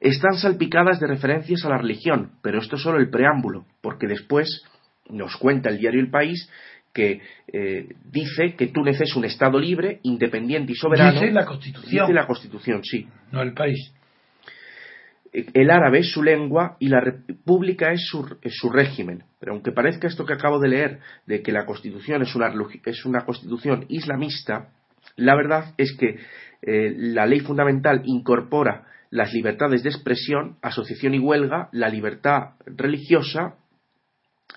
[0.00, 4.64] están salpicadas de referencias a la religión, pero esto es solo el preámbulo, porque después
[5.10, 6.48] nos cuenta el diario El País
[6.94, 7.20] que
[7.52, 11.20] eh, dice que Túnez es un Estado libre, independiente y soberano.
[11.20, 12.06] Dice la Constitución.
[12.06, 13.08] Dice la Constitución, sí.
[13.32, 13.92] No el país.
[15.32, 19.24] El árabe es su lengua y la república es su, es su, régimen.
[19.40, 23.04] Pero aunque parezca esto que acabo de leer, de que la Constitución es una, es
[23.04, 24.68] una Constitución islamista,
[25.16, 26.18] la verdad es que
[26.62, 33.56] eh, la ley fundamental incorpora las libertades de expresión, asociación y huelga, la libertad religiosa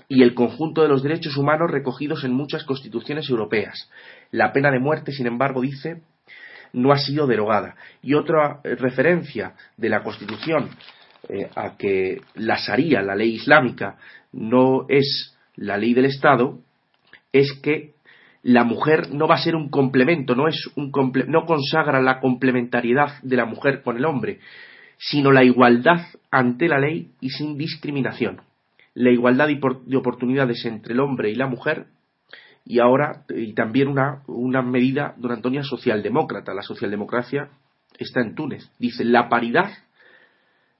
[0.08, 3.90] y el conjunto de los derechos humanos recogidos en muchas constituciones europeas.
[4.32, 6.02] La pena de muerte, sin embargo, dice,
[6.74, 7.76] no ha sido derogada.
[8.02, 10.70] Y otra eh, referencia de la Constitución
[11.30, 13.98] eh, a que la Sharia, la ley islámica,
[14.32, 16.60] no es la ley del Estado,
[17.34, 17.96] es que
[18.44, 20.92] la mujer no va a ser un complemento, no, es un
[21.28, 24.40] no consagra la complementariedad de la mujer con el hombre,
[24.98, 28.42] sino la igualdad ante la ley y sin discriminación
[28.98, 31.86] la igualdad de oportunidades entre el hombre y la mujer
[32.66, 36.52] y ahora y también una, una medida, don Antonio, socialdemócrata.
[36.56, 37.50] La socialdemocracia
[38.00, 38.72] está en Túnez.
[38.80, 39.70] Dice, la paridad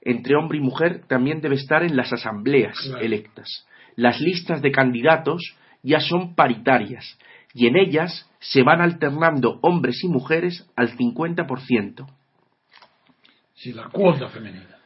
[0.00, 3.66] entre hombre y mujer también debe estar en las asambleas electas.
[3.94, 5.54] Las listas de candidatos
[5.84, 7.18] ya son paritarias
[7.54, 12.04] y en ellas se van alternando hombres y mujeres al 50%.
[13.54, 14.77] Sí, la cuota femenina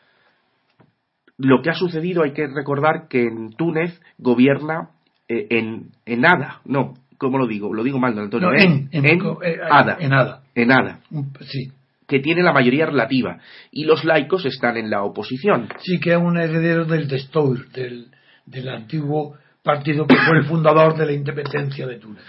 [1.42, 4.90] lo que ha sucedido hay que recordar que en Túnez gobierna
[5.28, 7.72] eh, en, en nada, no, ¿cómo lo digo?
[7.72, 8.50] Lo digo mal, don Antonio.
[8.52, 9.96] en, en, en, eh, Ada.
[10.00, 10.42] En Ada.
[10.54, 11.00] En Ada.
[11.40, 11.70] Sí.
[12.06, 13.38] Que tiene la mayoría relativa.
[13.70, 15.68] Y los laicos están en la oposición.
[15.78, 18.08] Sí, que es un heredero del Destour, del,
[18.44, 22.24] del antiguo partido que fue el fundador de la independencia de Túnez.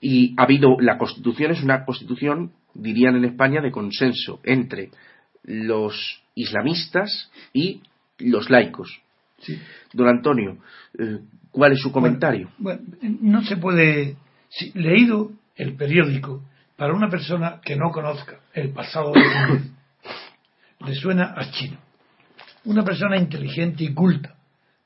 [0.00, 4.90] Y ha habido, la constitución es una constitución, dirían en España, de consenso entre
[5.42, 7.80] los islamistas y
[8.18, 9.00] los laicos.
[9.38, 9.60] Sí.
[9.92, 10.58] Don Antonio,
[10.98, 11.18] eh,
[11.50, 12.50] ¿cuál es su comentario?
[12.58, 14.16] Bueno, no se puede.
[14.48, 16.42] Si, leído el periódico,
[16.76, 19.70] para una persona que no conozca el pasado de Túnez,
[20.86, 21.78] le suena a chino.
[22.64, 24.36] Una persona inteligente y culta,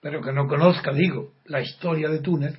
[0.00, 2.58] pero que no conozca, digo, la historia de Túnez,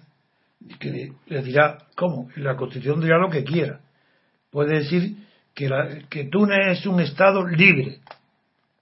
[0.79, 2.29] que le, dirá, ¿cómo?
[2.35, 3.79] La Constitución dirá lo que quiera.
[4.51, 5.15] Puede decir
[5.53, 7.99] que, la, que Túnez es un Estado libre,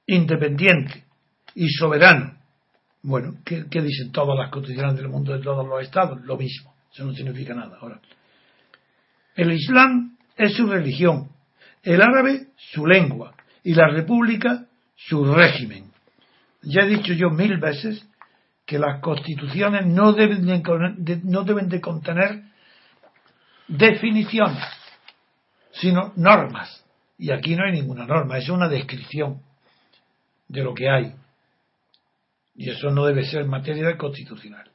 [0.07, 1.03] independiente,
[1.59, 2.37] y soberano.
[3.03, 6.21] Bueno, ¿qué, dicen todas las constituciones del mundo de todos los estados?
[6.21, 6.73] Lo mismo.
[6.89, 7.77] Eso no significa nada.
[7.81, 7.99] Ahora,
[9.35, 11.29] el Islam es su religión,
[11.83, 15.91] el árabe su lengua y la república su régimen.
[16.61, 18.07] Ya he dicho yo mil veces
[18.65, 22.43] que las constituciones no deben de, no deben de contener
[23.67, 24.63] definiciones,
[25.73, 26.85] sino normas.
[27.17, 29.41] Y aquí no hay ninguna norma, es una descripción
[30.47, 31.15] de lo que hay.
[32.59, 34.69] Y eso no debe ser materia constitucional.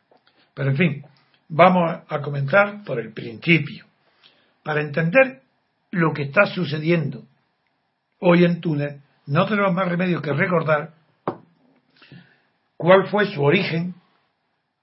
[0.55, 1.05] Pero en fin,
[1.51, 3.85] vamos a comenzar por el principio.
[4.63, 5.43] Para entender
[5.91, 7.25] lo que está sucediendo
[8.21, 10.95] hoy en Túnez, no tenemos más remedio que recordar
[12.79, 13.95] cuál fue su origen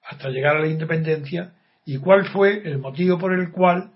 [0.03, 1.53] hasta llegar a la independencia
[1.87, 3.89] y cuál fue el motivo por el cual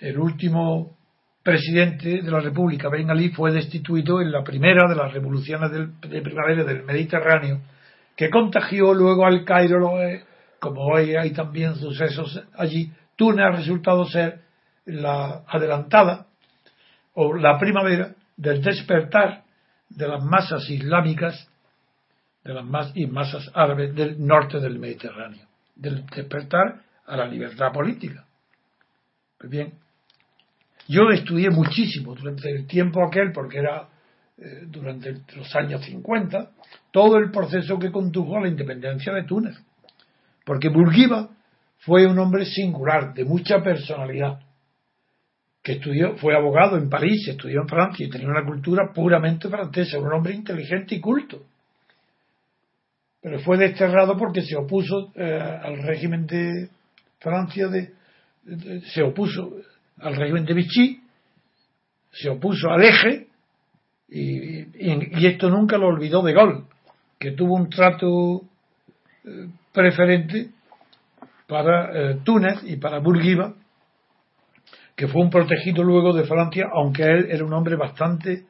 [0.00, 0.96] el último
[1.44, 6.22] presidente de la República, Ben Ali, fue destituido en la primera de las revoluciones de
[6.22, 7.60] primavera del Mediterráneo,
[8.16, 10.24] que contagió luego al Cairo, eh,
[10.58, 12.92] como hoy hay también sucesos allí.
[13.16, 14.40] Túnez ha resultado ser
[14.86, 16.26] la adelantada
[17.14, 19.44] o la primavera del despertar
[19.88, 21.48] de las masas islámicas,
[22.42, 28.24] de las masas árabes del norte del Mediterráneo, del despertar a la libertad política.
[29.38, 29.74] Pues bien,
[30.88, 33.88] yo estudié muchísimo durante el tiempo aquel, porque era
[34.36, 36.50] eh, durante los años 50,
[36.90, 39.56] todo el proceso que condujo a la independencia de Túnez.
[40.44, 41.30] Porque Bourguiba
[41.78, 44.40] fue un hombre singular, de mucha personalidad,
[45.62, 49.98] que estudió, fue abogado en París, estudió en Francia y tenía una cultura puramente francesa,
[49.98, 51.42] un hombre inteligente y culto.
[53.22, 56.68] Pero fue desterrado porque se opuso eh, al régimen de
[57.18, 57.94] Francia, de,
[58.92, 59.56] se opuso
[59.98, 61.00] al régimen de Vichy,
[62.12, 63.23] se opuso al eje,
[64.08, 66.64] y, esto nunca lo olvidó de Gaulle,
[67.18, 68.42] que tuvo un trato
[69.24, 70.50] eh, preferente
[71.46, 73.54] para eh, Túnez y para Bourguiba,
[74.94, 78.44] que fue un protegido luego de Francia, aunque él era un hombre bastante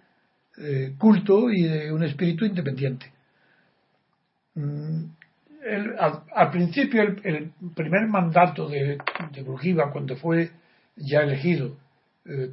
[0.58, 3.12] eh, culto y de un espíritu independiente.
[4.56, 5.04] Mm,
[6.34, 8.98] al, principio, el, primer mandato de,
[9.32, 10.50] de Bourguiba, cuando fue
[10.94, 11.76] ya elegido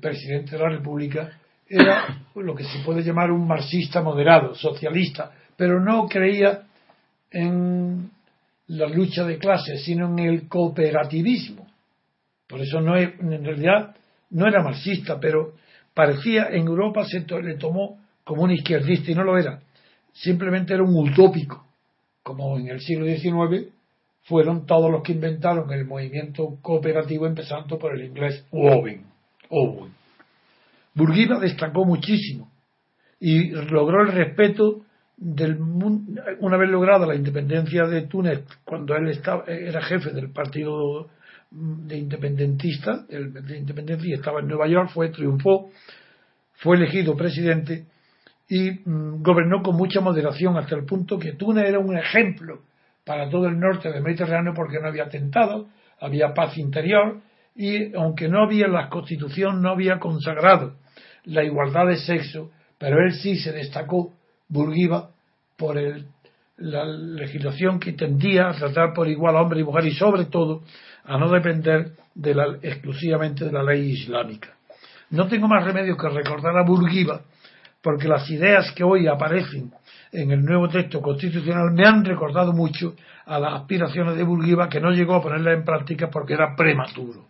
[0.02, 1.40] presidente de la República,
[1.71, 6.63] era lo que se puede llamar un marxista moderado, socialista, pero no creía
[7.31, 8.12] en
[8.67, 11.67] la lucha de clases, sino en el cooperativismo.
[12.47, 13.95] Por eso no en realidad
[14.31, 15.53] no era marxista, pero
[15.93, 19.62] parecía en Europa se le tomó como un izquierdista y no lo era.
[20.13, 21.65] Simplemente era un utópico,
[22.21, 23.71] como en el siglo XIX
[24.23, 29.05] fueron todos los que inventaron el movimiento cooperativo, empezando por el inglés Owen.
[29.49, 30.01] Owen.
[30.93, 32.51] Burguiba destacó muchísimo
[33.19, 34.82] y logró el respeto
[35.15, 40.32] del mundo, una vez lograda la independencia de Túnez, cuando él estaba, era jefe del
[40.32, 41.10] partido
[41.51, 45.69] de independentista, de independencia, y estaba en Nueva York, fue, triunfó,
[46.54, 47.86] fue elegido presidente
[48.49, 52.62] y mm, gobernó con mucha moderación hasta el punto que Túnez era un ejemplo
[53.06, 55.67] para todo el norte del Mediterráneo porque no había atentado,
[55.99, 57.21] había paz interior
[57.56, 60.81] y aunque no había la constitución, no había consagrado
[61.25, 64.13] la igualdad de sexo, pero él sí se destacó,
[64.49, 65.10] Burguiba,
[65.57, 65.77] por
[66.57, 70.63] la legislación que tendía a tratar por igual a hombre y mujer y sobre todo
[71.05, 74.49] a no depender de la, exclusivamente de la ley islámica.
[75.12, 77.21] No tengo más remedio que recordar a Burguiba,
[77.81, 79.71] porque las ideas que hoy aparecen
[80.12, 84.79] en el nuevo texto constitucional me han recordado mucho a las aspiraciones de Burguiba que
[84.79, 87.25] no llegó a ponerlas en práctica porque era prematuro.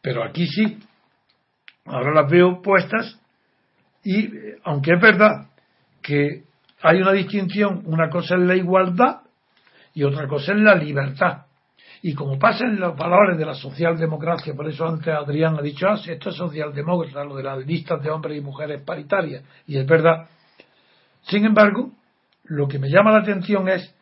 [0.00, 0.78] Pero aquí sí,
[1.86, 3.20] ahora las veo puestas
[4.02, 4.28] y
[4.64, 5.48] aunque es verdad
[6.02, 6.44] que
[6.82, 9.22] hay una distinción, una cosa es la igualdad
[9.94, 11.46] y otra cosa es la libertad.
[12.02, 15.88] Y como pasa en los valores de la socialdemocracia, por eso antes Adrián ha dicho,
[15.88, 19.86] ah, esto es socialdemócrata, lo de las listas de hombres y mujeres paritarias, y es
[19.86, 20.28] verdad.
[21.22, 21.92] Sin embargo,
[22.44, 23.94] lo que me llama la atención es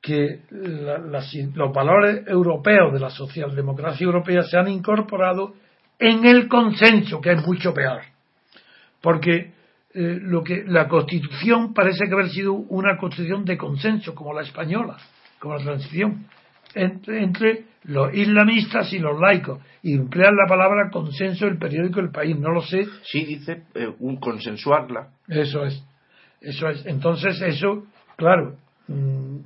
[0.00, 5.54] que los valores europeos de la socialdemocracia europea se han incorporado
[5.98, 8.02] en el consenso, que es mucho peor.
[9.00, 9.52] Porque
[9.94, 14.42] eh, lo que la constitución parece que haber sido una constitución de consenso, como la
[14.42, 14.96] española,
[15.38, 16.26] como la transición
[16.74, 22.38] entre, los islamistas y los laicos y emplear la palabra consenso el periódico El País,
[22.38, 22.86] no lo sé.
[23.04, 25.08] Sí, dice eh, un consensuarla.
[25.26, 25.82] Eso es,
[26.40, 26.84] eso es.
[26.86, 28.56] Entonces, eso, claro,
[28.88, 29.38] mm,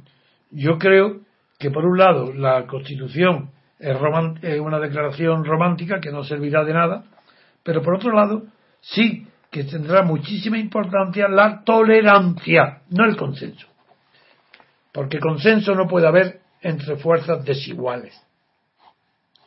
[0.50, 1.20] yo creo
[1.58, 3.50] que por un lado la Constitución
[3.82, 7.04] es, una declaración romántica que no servirá de nada,
[7.64, 8.44] pero por otro lado,
[8.80, 13.66] sí que tendrá muchísima importancia la tolerancia, no el consenso.
[14.92, 18.18] Porque consenso no puede haber entre fuerzas desiguales.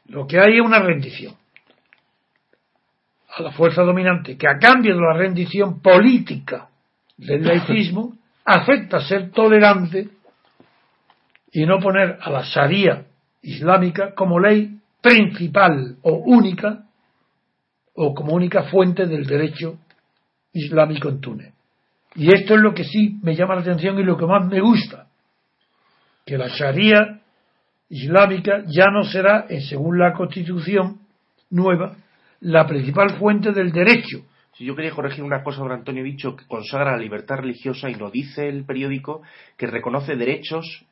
[0.08, 1.34] Lo que hay es una rendición
[3.38, 6.70] a la fuerza dominante, que a cambio de la rendición política
[7.18, 10.10] del laicismo acepta ser tolerante
[11.52, 13.06] y no poner a la Sharia
[13.46, 16.84] islámica como ley principal o única
[17.94, 19.78] o como única fuente del derecho
[20.52, 21.54] islámico en Túnez.
[22.16, 24.62] Y esto es lo que sí me llama la atención y lo que más me
[24.62, 25.08] gusta,
[26.26, 27.22] que la Sharia
[27.90, 31.00] islámica ya no será, según la constitución
[31.52, 31.98] nueva,
[32.40, 34.26] la principal fuente del derecho.
[34.54, 37.96] Si yo quería corregir una cosa sobre Antonio Dicho, que consagra la libertad religiosa y
[37.96, 39.22] no dice el periódico
[39.58, 40.86] que reconoce derechos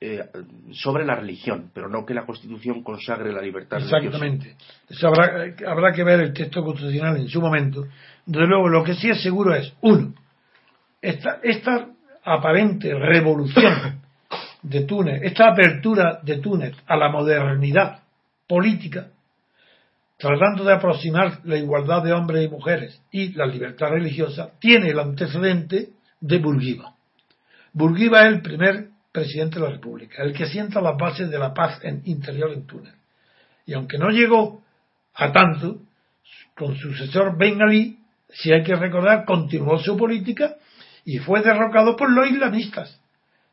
[0.00, 0.24] eh,
[0.72, 4.54] sobre la religión, pero no que la Constitución consagre la libertad Exactamente.
[5.02, 7.84] Habrá, habrá que ver el texto constitucional en su momento.
[8.24, 10.14] Desde luego, lo que sí es seguro es, uno,
[11.02, 11.88] esta, esta
[12.22, 14.00] aparente revolución
[14.62, 18.02] de Túnez, esta apertura de Túnez a la modernidad
[18.46, 19.08] política,
[20.16, 24.98] tratando de aproximar la igualdad de hombres y mujeres y la libertad religiosa, tiene el
[25.00, 25.88] antecedente
[26.20, 26.94] de Burguiba.
[27.72, 31.52] Burguiba es el primer presidente de la República, el que sienta las bases de la
[31.52, 32.94] paz en, interior en Túnez.
[33.66, 34.62] Y aunque no llegó
[35.14, 35.80] a tanto,
[36.54, 37.98] con su sucesor Ben Ali,
[38.30, 40.56] si hay que recordar, continuó su política
[41.04, 43.00] y fue derrocado por los islamistas.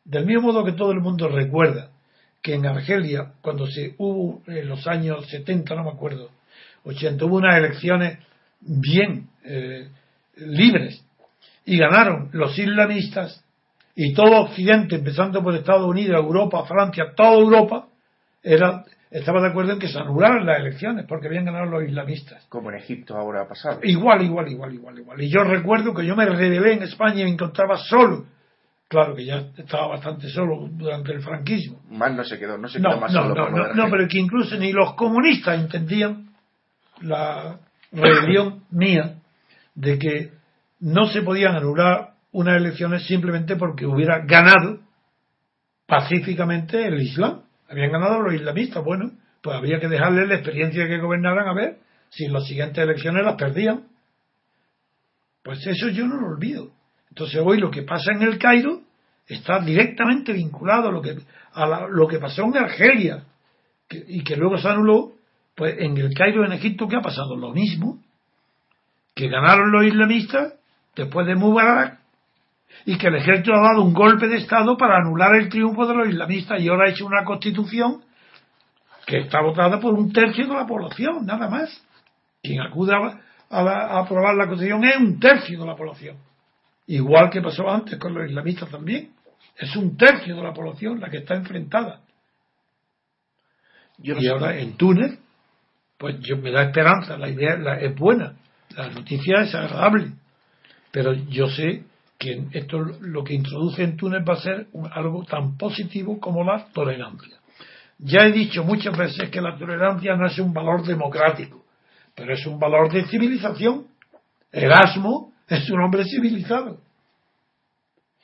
[0.03, 1.89] Del mismo modo que todo el mundo recuerda
[2.43, 6.29] que en Argelia, cuando se hubo en los años 70, no me acuerdo,
[6.83, 8.19] 80, hubo unas elecciones
[8.59, 9.87] bien eh,
[10.37, 11.03] libres
[11.65, 13.43] y ganaron los islamistas
[13.95, 17.87] y todo Occidente, empezando por Estados Unidos, Europa, Francia, toda Europa,
[18.43, 22.45] era, estaba de acuerdo en que se anularan las elecciones porque habían ganado los islamistas.
[22.49, 23.79] Como en Egipto ahora ha pasado.
[23.83, 25.21] Igual, igual, igual, igual, igual.
[25.21, 28.25] Y yo recuerdo que yo me rebelé en España y me encontraba solo.
[28.87, 31.81] Claro que ya estaba bastante solo durante el franquismo.
[31.89, 33.33] Más no se quedó, no se quedó más no, solo.
[33.33, 36.29] No, no, no, pero que incluso ni los comunistas entendían
[37.01, 37.59] la
[37.91, 39.15] rebelión mía
[39.73, 40.31] de que
[40.81, 44.79] no se podían anular unas elecciones simplemente porque hubiera ganado
[45.87, 47.43] pacíficamente el Islam.
[47.69, 48.83] Habían ganado los islamistas.
[48.83, 49.11] Bueno,
[49.41, 51.77] pues había que dejarles la experiencia que gobernaran a ver
[52.09, 53.85] si en las siguientes elecciones las perdían.
[55.43, 56.71] Pues eso yo no lo olvido.
[57.09, 58.81] Entonces hoy lo que pasa en el Cairo
[59.27, 61.15] está directamente vinculado a lo que,
[61.53, 63.23] a lo que pasó en Argelia
[63.89, 65.13] y que luego se anuló.
[65.55, 67.37] Pues en el Cairo, en Egipto, ¿qué ha pasado?
[67.37, 68.03] Lo mismo.
[69.15, 70.55] Que ganaron los islamistas
[70.97, 72.04] después de Mubarak
[72.85, 75.95] y que el ejército ha dado un golpe de Estado para anular el triunfo de
[75.95, 78.01] los islamistas y ahora ha hecho una constitución
[79.05, 81.83] que está votada por un tercio de la población, nada más.
[82.41, 82.93] Quien acude
[83.49, 86.17] a, aprobar la constitución es un tercio de la población.
[86.87, 89.11] Igual que pasó antes con los islamistas también.
[89.57, 92.01] Es un tercio de la población la que está enfrentada.
[93.97, 95.19] y ahora en Túnez,
[95.97, 98.33] pues yo, me da esperanza, la idea es buena,
[98.75, 100.11] la noticia es agradable,
[100.91, 101.85] pero yo sé
[102.17, 106.65] que esto lo que introduce en Túnez va a ser algo tan positivo como la
[106.71, 107.37] tolerancia.
[107.97, 111.63] Ya he dicho muchas veces que la tolerancia no es un valor democrático,
[112.13, 113.87] pero es un valor de civilización.
[114.51, 116.79] Erasmo es un hombre civilizado.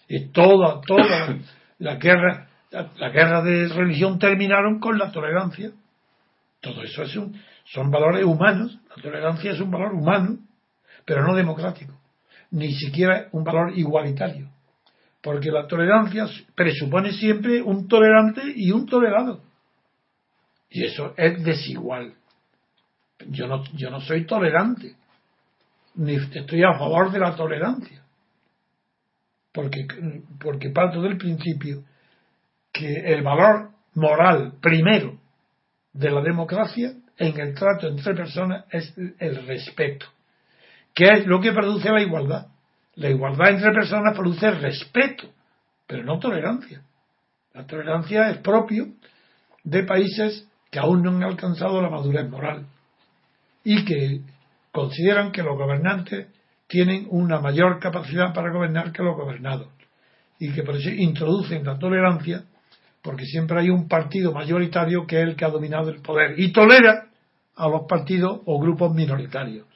[0.08, 1.38] Y toda, toda
[1.80, 5.72] la guerra, la, guerra de religión terminaron con la tolerancia.
[6.62, 8.78] Todo eso es un, son valores humanos.
[8.96, 10.38] La tolerancia es un valor humano,
[11.06, 12.01] pero no democrático
[12.52, 14.50] ni siquiera un valor igualitario.
[15.22, 19.42] Porque la tolerancia presupone siempre un tolerante y un tolerado.
[20.70, 22.14] Y eso es desigual.
[23.28, 24.96] Yo no, yo no soy tolerante,
[25.96, 28.02] ni estoy a favor de la tolerancia.
[29.52, 29.86] Porque,
[30.40, 31.84] porque parto del principio
[32.72, 35.20] que el valor moral primero
[35.94, 40.08] de la democracia en el trato entre personas es el respeto.
[40.94, 42.48] ¿Qué es lo que produce la igualdad?
[42.96, 45.30] La igualdad entre personas produce respeto,
[45.88, 46.82] pero no tolerancia.
[47.54, 48.88] La tolerancia es propio
[49.64, 52.66] de países que aún no han alcanzado la madurez moral
[53.64, 54.22] y que
[54.72, 56.28] consideran que los gobernantes
[56.68, 59.68] tienen una mayor capacidad para gobernar que los gobernados
[60.40, 62.46] y que por eso introducen la tolerancia
[63.02, 66.54] porque siempre hay un partido mayoritario que es el que ha dominado el poder y
[66.54, 67.10] tolera
[67.56, 69.68] a los partidos o grupos minoritarios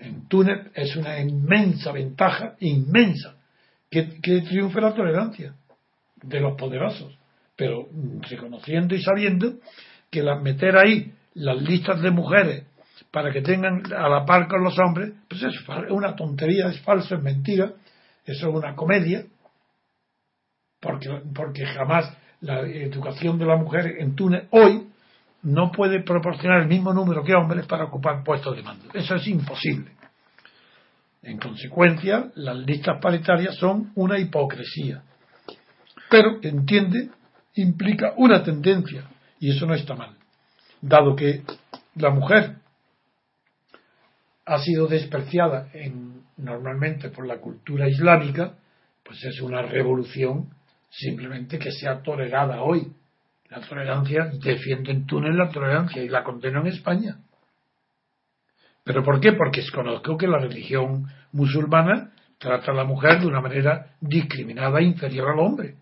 [0.00, 3.36] en Túnez es una inmensa ventaja, inmensa,
[3.90, 4.02] que,
[4.42, 5.54] triunfe la tolerancia
[6.22, 7.16] de los poderosos,
[7.54, 7.88] pero
[8.28, 9.54] reconociendo y sabiendo
[10.10, 12.64] que la, meter ahí las listas de mujeres
[13.10, 15.54] para que tengan a la par con los hombres, pues es
[15.90, 17.72] una tontería, es falso, es mentira,
[18.24, 19.24] eso es una comedia,
[20.80, 24.88] porque, porque jamás la educación de la mujer en Túnez hoy
[25.46, 28.86] no puede proporcionar el mismo número que hombres para ocupar puestos de mando.
[28.92, 29.92] Eso es imposible.
[31.22, 35.04] En consecuencia, las listas paritarias son una hipocresía.
[36.10, 37.10] Pero, entiende,
[37.54, 39.04] implica una tendencia,
[39.38, 40.16] y eso no está mal,
[40.80, 41.42] dado que
[41.94, 42.56] la mujer
[44.46, 48.54] ha sido despreciada en, normalmente por la cultura islámica,
[49.04, 50.50] pues es una revolución
[50.90, 52.92] simplemente que sea tolerada hoy.
[53.50, 57.18] La tolerancia, defiende en Túnez la tolerancia y la condena en España.
[58.86, 59.32] ¿Pero por qué?
[59.32, 64.84] Porque conozco que la religión musulmana trata a la mujer de una manera discriminada e
[64.84, 65.74] inferior al hombre.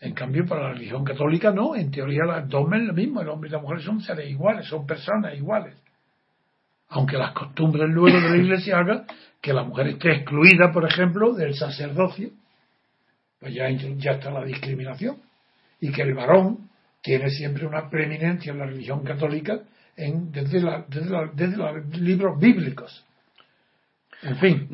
[0.00, 3.28] En cambio, para la religión católica no, en teoría el dogma es lo mismo, el
[3.28, 5.76] hombre y la mujer son seres iguales, son personas iguales.
[6.88, 9.04] Aunque las costumbres luego de la iglesia hagan
[9.40, 12.30] que la mujer esté excluida, por ejemplo, del sacerdocio,
[13.38, 15.18] pues ya, ya está la discriminación.
[15.80, 16.69] Y que el varón
[17.02, 19.60] tiene siempre una preeminencia en la religión católica
[19.96, 23.04] desde, los libros bíblicos.
[24.22, 24.68] En fin,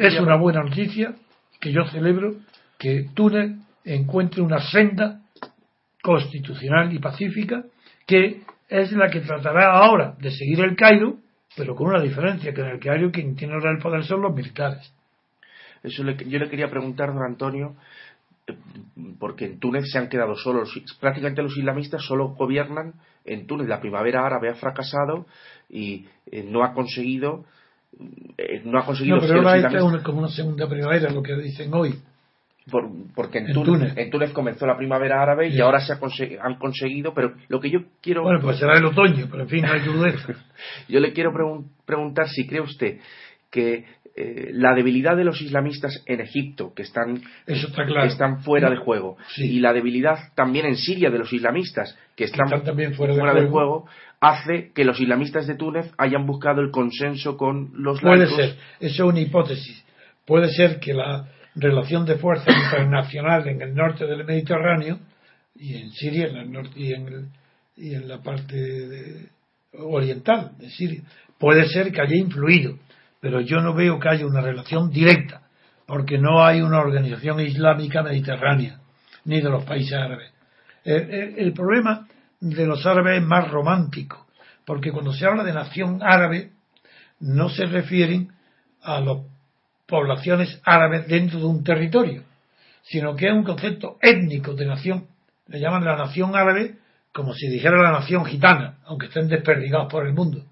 [0.00, 1.14] es una buena noticia
[1.60, 2.36] que yo celebro
[2.78, 3.52] que Túnez
[3.84, 5.20] encuentre una senda
[6.02, 7.64] constitucional y pacífica
[8.06, 11.16] que es la que tratará ahora de seguir el Cairo,
[11.56, 14.92] pero con una diferencia, que en el Cairo quien tiene el poder son los militares.
[15.82, 17.76] Eso yo le quería preguntar, don Antonio,
[19.18, 20.70] porque en Túnez se han quedado solos,
[21.00, 23.68] prácticamente los islamistas solo gobiernan en Túnez.
[23.68, 25.26] La primavera árabe ha fracasado
[25.68, 27.44] y eh, no ha conseguido.
[28.36, 29.16] Eh, no ha conseguido.
[29.16, 31.94] No, pero ahora es como una segunda primavera, lo que dicen hoy.
[33.14, 37.34] porque en, Túnez, en, Túnez, comenzó la primavera árabe y ahora se han conseguido, pero
[37.48, 38.22] lo que yo quiero.
[38.22, 39.80] Bueno, pues será el otoño, pero en fin, no hay
[40.88, 41.32] yo le quiero
[41.86, 42.98] preguntar si cree usted
[43.54, 43.84] que
[44.16, 49.60] eh, la debilidad de los islamistas en Egipto, que están, están fuera de juego, y
[49.60, 53.86] la debilidad también en Siria de los islamistas, que están, también fuera, de, juego.
[54.20, 59.04] hace que los islamistas de Túnez hayan buscado el consenso con los Puede ser, eso
[59.04, 59.84] es una hipótesis.
[60.26, 64.98] Puede ser que la relación de fuerza internacional en el norte del Mediterráneo
[65.54, 67.28] y en Siria en el norte, y, en
[67.76, 69.28] y en la parte
[69.78, 71.02] oriental de Siria,
[71.38, 72.78] puede ser que haya influido
[73.24, 75.40] pero yo no veo que haya una relación directa,
[75.86, 78.80] porque no hay una organización islámica mediterránea,
[79.24, 80.30] ni de los países árabes.
[80.84, 82.06] El, problema
[82.38, 84.26] de los árabes es más romántico,
[84.66, 86.50] porque cuando se habla de nación árabe,
[87.20, 88.30] no se refieren
[88.82, 89.20] a las
[89.86, 92.24] poblaciones árabes dentro de un territorio,
[92.82, 95.06] sino que es un concepto étnico de nación.
[95.46, 96.74] Le llaman la nación árabe
[97.10, 100.44] como si dijera la nación gitana, aunque estén desperdigados por el mundo.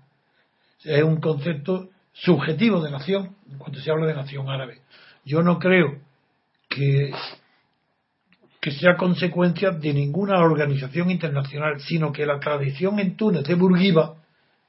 [0.83, 4.81] Es un concepto subjetivo de nación cuando se habla de nación árabe.
[5.25, 5.99] Yo no creo
[6.69, 7.13] que,
[8.61, 14.17] que sea consecuencia de ninguna organización internacional, sino que la tradición en Túnez de Burguiba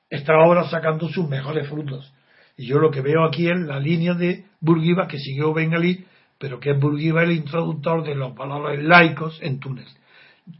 [0.10, 2.12] está ahora sacando sus mejores frutos.
[2.56, 6.06] Y yo lo que veo aquí es la línea de Burguiba que siguió Bengalí,
[6.38, 9.88] pero que es Burguiba el introductor de los valores laicos en Túnez.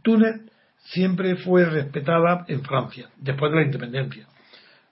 [0.02, 0.40] Túnez
[0.78, 4.26] siempre fue respetada en Francia, después de la independencia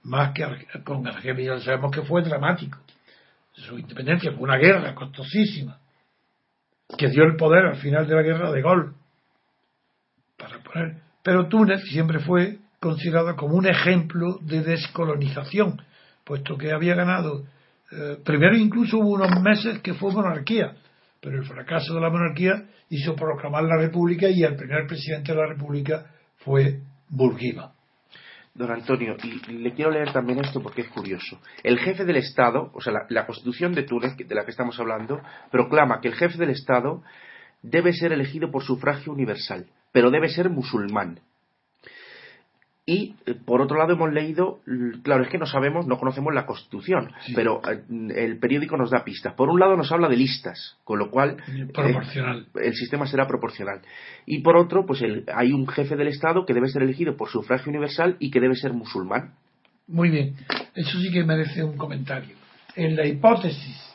[0.05, 0.44] más que
[0.84, 2.78] con Argelia, sabemos que fue dramático.
[3.53, 5.78] Su independencia fue una guerra costosísima,
[6.96, 8.94] que dio el poder al final de la guerra de Gol.
[10.36, 15.80] Para poner, pero Túnez siempre fue considerada como un ejemplo de descolonización,
[16.24, 17.44] puesto que había ganado,
[17.92, 20.74] eh, primero incluso hubo unos meses que fue monarquía,
[21.20, 25.38] pero el fracaso de la monarquía hizo proclamar la república y el primer presidente de
[25.38, 26.07] la república
[26.38, 27.72] fue Burguiba.
[28.55, 31.40] Don Antonio, y le quiero leer también esto porque es curioso.
[31.62, 35.22] El jefe del Estado, o sea, la, Constitución de Túnez, de la que estamos hablando,
[35.50, 37.03] proclama que el jefe del Estado
[37.62, 41.20] debe ser elegido por sufragio universal, pero debe ser musulmán.
[42.84, 44.58] Y eh, por otro lado hemos leído,
[45.04, 47.84] claro, es que no sabemos, no conocemos la Constitución, pero eh,
[48.16, 49.34] el periódico nos da pistas.
[49.34, 51.36] Por un lado nos habla de listas, con lo cual
[51.72, 52.48] proporcional.
[52.56, 53.82] Eh, el sistema será proporcional.
[54.26, 55.00] Y por otro, pues
[55.32, 58.56] hay un jefe del Estado que debe ser elegido por sufragio universal y que debe
[58.56, 59.34] ser musulmán.
[59.86, 60.34] Muy bien,
[60.74, 62.34] eso sí que merece un comentario.
[62.74, 63.94] En la hipótesis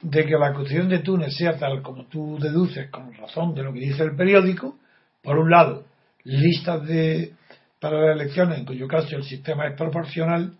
[0.00, 3.72] de que la Constitución de Túnez sea tal como tú deduces con razón de lo
[3.72, 4.76] que dice el periódico,
[5.22, 5.84] por un lado,
[6.22, 7.32] listas de
[7.80, 10.54] para las elecciones, en cuyo caso el sistema es proporcional,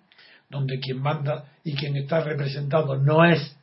[0.48, 3.56] donde quien manda y quien está representado no es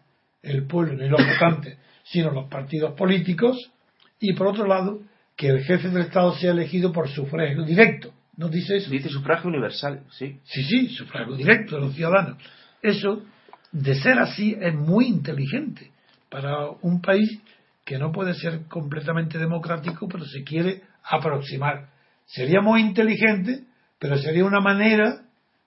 [0.43, 3.72] el pueblo ni los votantes, sino los partidos políticos,
[4.20, 5.01] y por otro lado,
[5.36, 8.14] que el jefe del Estado sea elegido por sufragio directo.
[8.38, 8.89] ¿No dice eso?
[8.89, 10.39] Dice sufragio universal, sí.
[10.43, 12.38] Sí, sí, sufragio directo de los ciudadanos.
[12.82, 13.24] Eso,
[13.72, 15.91] de ser así, es muy inteligente
[16.30, 17.41] para un país
[17.84, 21.89] que no puede ser completamente democrático, pero se quiere aproximar
[22.26, 23.64] Sería muy inteligente,
[24.00, 25.22] pero sería una manera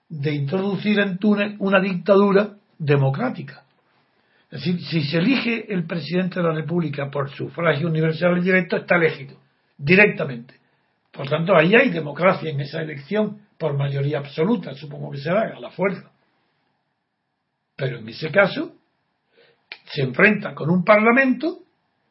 [0.09, 3.63] de introducir en Túnez una dictadura democrática.
[4.51, 8.77] Es decir, si se elige el presidente de la República por sufragio universal y directo,
[8.77, 9.37] está elegido
[9.77, 10.55] directamente.
[11.11, 15.59] Por tanto, ahí hay democracia en esa elección por mayoría absoluta, supongo que será a
[15.59, 16.11] la fuerza.
[17.75, 18.73] Pero en ese caso,
[19.85, 21.59] se enfrenta con un parlamento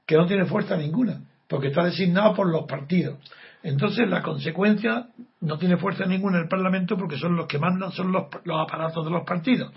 [0.07, 3.19] que no tiene fuerza ninguna, porque está designado por los partidos.
[3.63, 5.09] Entonces, la consecuencia
[5.41, 9.05] no tiene fuerza ninguna en el Parlamento porque son los que mandan, son los, aparatos
[9.05, 9.73] de los partidos,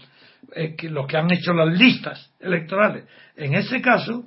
[0.78, 3.06] que, los que han hecho las listas electorales.
[3.36, 4.26] En ese caso,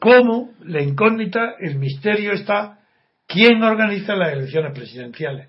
[0.00, 2.78] como la incógnita, el misterio está
[3.26, 5.48] quién organiza las elecciones presidenciales.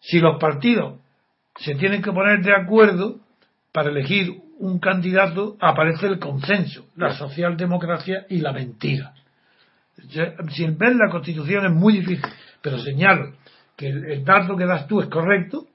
[0.00, 1.00] Si los partidos
[1.56, 3.20] se tienen que poner de acuerdo
[3.72, 9.14] para elegir un candidato, aparece el consenso, la socialdemocracia y la mentira.
[10.50, 12.24] Sin ver la Constitución es muy difícil,
[12.60, 13.32] pero señalo
[13.76, 15.66] que el, dato que das tú es correcto.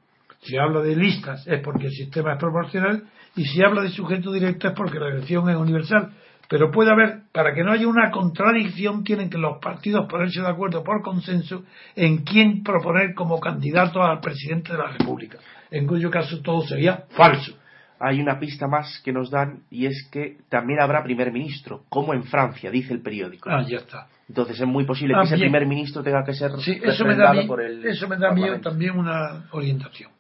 [0.41, 3.03] Si habla de listas es porque el sistema es proporcional
[3.36, 6.13] y si habla de sujeto directo es porque la elección es universal.
[6.49, 10.47] Pero puede haber, para que no haya una contradicción, tienen que los partidos ponerse de
[10.47, 11.63] acuerdo por consenso
[11.95, 15.39] en quién proponer como candidato al presidente de la República,
[15.70, 17.57] en cuyo caso todo sería falso
[18.00, 22.14] hay una pista más que nos dan y es que también habrá primer ministro, como
[22.14, 23.50] en Francia, dice el periódico.
[23.50, 24.08] Ah, ya está.
[24.28, 27.34] Entonces es muy posible que ese primer ministro tenga que ser sí, eso me da
[27.48, 30.12] por el Eso me da miedo también una orientación.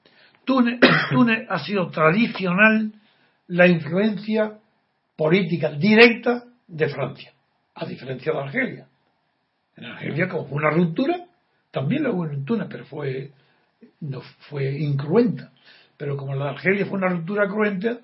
[0.45, 0.79] Túnez,
[1.11, 2.93] Túnez ha sido tradicional
[3.47, 4.53] la influencia
[5.15, 7.33] política directa de Francia,
[7.75, 8.87] a diferencia de Argelia.
[9.75, 11.25] En Argelia, como fue una ruptura,
[11.71, 13.31] también lo hubo en Túnez, pero fue,
[13.99, 15.51] no, fue incruenta.
[15.97, 17.99] Pero como la Argelia fue una ruptura cruenta,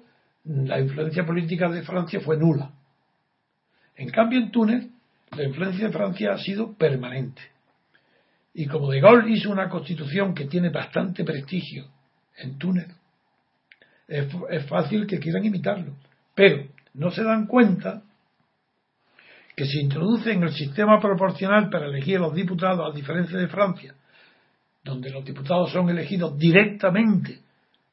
[0.45, 2.71] la influencia política de Francia fue nula.
[3.95, 4.87] En cambio, en Túnez,
[5.31, 7.41] la influencia de Francia ha sido permanente.
[8.55, 11.85] Y como De Gaulle hizo una constitución que tiene bastante prestigio
[12.37, 12.87] en Túnez,
[14.07, 15.95] es, es fácil que quieran imitarlo.
[16.35, 18.03] Pero no se dan cuenta
[19.55, 23.47] que se introduce en el sistema proporcional para elegir a los diputados, a diferencia de
[23.47, 23.93] Francia,
[24.83, 27.42] donde los diputados son elegidos directamente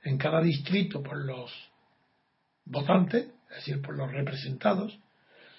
[0.03, 1.53] en cada distrito por los
[2.65, 4.99] votantes, es decir, por los representados,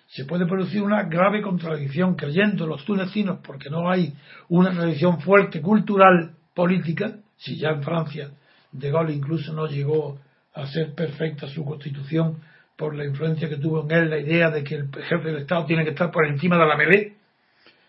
[0.07, 4.13] se puede producir una grave contradicción creyendo los tunecinos, porque no hay
[4.49, 8.31] una tradición fuerte cultural política, si ya en Francia
[8.71, 10.19] de Gaulle incluso no llegó
[10.53, 12.39] a ser perfecta su constitución
[12.75, 15.65] por la influencia que tuvo en él la idea de que el jefe del Estado
[15.65, 17.13] tiene que estar por encima de la melé,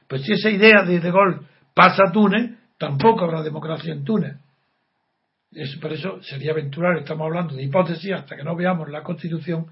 [0.07, 1.40] pues si esa idea de De Gaulle
[1.74, 4.36] pasa a Túnez, tampoco habrá democracia en Túnez
[5.80, 9.66] por eso sería aventurar, estamos hablando de hipótesis, hasta que no veamos la Constitución,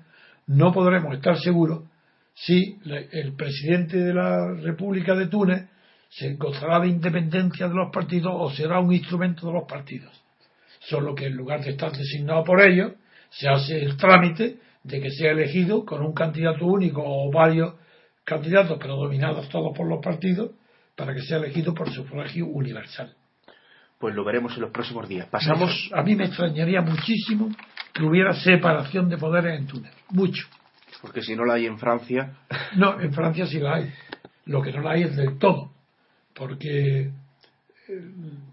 [0.47, 1.85] no podremos estar seguros
[2.35, 5.69] si el presidente de la República de Túnez
[6.09, 10.13] se gozará de independencia de los partidos o será un instrumento de los partidos.
[10.81, 12.93] Solo que en lugar de estar designado por ellos,
[13.31, 17.75] se hace el trámite de que sea elegido con un candidato único o varios
[18.25, 20.53] candidatos, pero dominados todos por los partidos,
[20.97, 23.15] para que sea elegido por sufragio universal
[24.01, 25.29] pues lo veremos en los próximos días.
[25.29, 25.91] Pasamos.
[25.93, 27.51] A mí me extrañaría muchísimo
[27.93, 29.93] que hubiera separación de poderes en Túnez.
[30.09, 30.47] Mucho.
[31.03, 32.33] Porque si no la hay en Francia.
[32.77, 33.93] No, en Francia sí la hay.
[34.47, 35.73] Lo que no la hay es del todo.
[36.35, 37.11] Porque,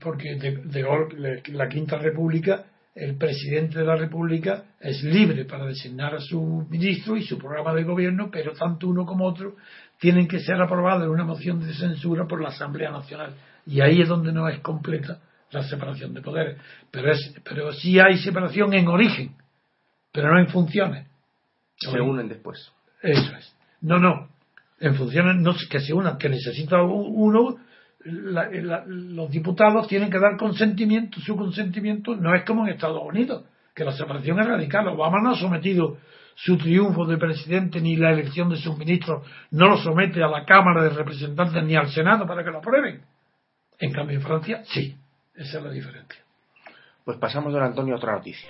[0.02, 6.20] porque de, la Quinta República, el presidente de la República es libre para designar a
[6.20, 9.56] su ministro y su programa de gobierno, pero tanto uno como otro
[9.98, 13.34] tienen que ser aprobados en una moción de censura por la Asamblea Nacional.
[13.66, 15.22] Y ahí es donde no es completa
[15.52, 16.58] la separación de poderes.
[16.92, 19.36] Pero, es, pero sí hay separación en origen,
[20.12, 21.08] pero no en funciones.
[21.78, 22.72] Se unen después.
[23.02, 23.56] Eso es.
[23.82, 24.30] No, no.
[24.80, 27.58] En funciones no que se unan, que necesita uno.
[28.04, 33.84] los diputados tienen que dar consentimiento, su consentimiento no es como en Estados Unidos, que
[33.84, 34.88] la separación es radical.
[34.88, 35.98] Obama no ha sometido
[36.36, 40.46] su triunfo de presidente ni la elección de sus ministros, no lo somete a la
[40.46, 43.02] Cámara de Representantes ni al Senado para que lo aprueben.
[43.80, 44.96] En cambio, en Francia, sí.
[45.38, 46.20] Esa es la diferencia.
[47.06, 48.50] Pues pasamos, don Antonio, a otra noticia.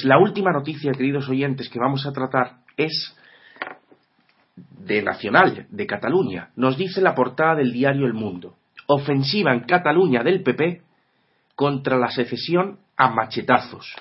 [0.00, 3.14] Pues la última noticia, queridos oyentes, que vamos a tratar es
[4.78, 8.54] Frente Nacional de Cataluña, nos dice la portada del diario El Mundo.
[8.86, 10.80] Ofensiva en Cataluña del PP
[11.54, 13.94] contra la secesión a machetazos.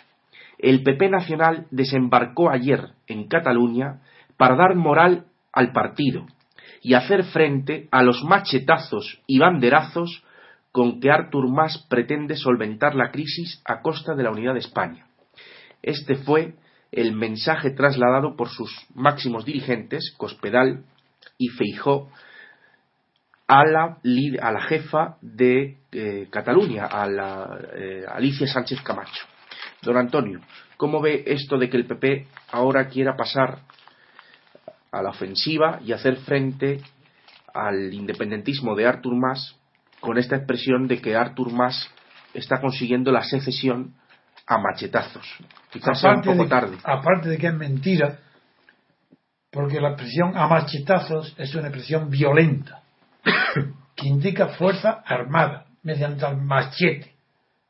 [0.58, 4.00] El PP Nacional desembarcó ayer en Cataluña
[4.38, 6.28] para dar moral al partido
[6.82, 10.24] y hacer frente a los machetazos y banderazos
[10.72, 15.09] con que Artur Mas pretende solventar la crisis a costa de la unidad de España.
[15.82, 16.56] Este fue
[16.92, 20.84] el mensaje trasladado por sus máximos dirigentes, Cospedal
[21.38, 22.10] y Feijó,
[23.48, 29.26] a la, jefa de eh, Cataluña, a la eh, Alicia Sánchez Camacho.
[29.82, 30.40] Don Antonio,
[30.78, 33.60] ¿cómo ve esto de que el PP ahora quiera pasar
[34.92, 36.82] a la ofensiva y hacer frente
[37.54, 39.56] al independentismo de Artur Mas
[40.00, 41.90] con esta expresión de que Artur Mas
[42.36, 43.96] está consiguiendo la secesión
[44.50, 45.26] a machetazos.
[45.70, 46.78] Quizás sea un poco tarde.
[46.84, 48.18] Aparte de que es mentira,
[49.52, 52.82] porque la expresión a machetazos es una expresión violenta,
[53.96, 57.14] que indica fuerza armada, mediante el machete.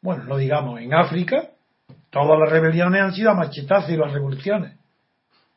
[0.02, 1.50] Bueno, lo digamos, en África
[2.10, 4.80] todas las rebeliones han sido a machetazos y las revoluciones,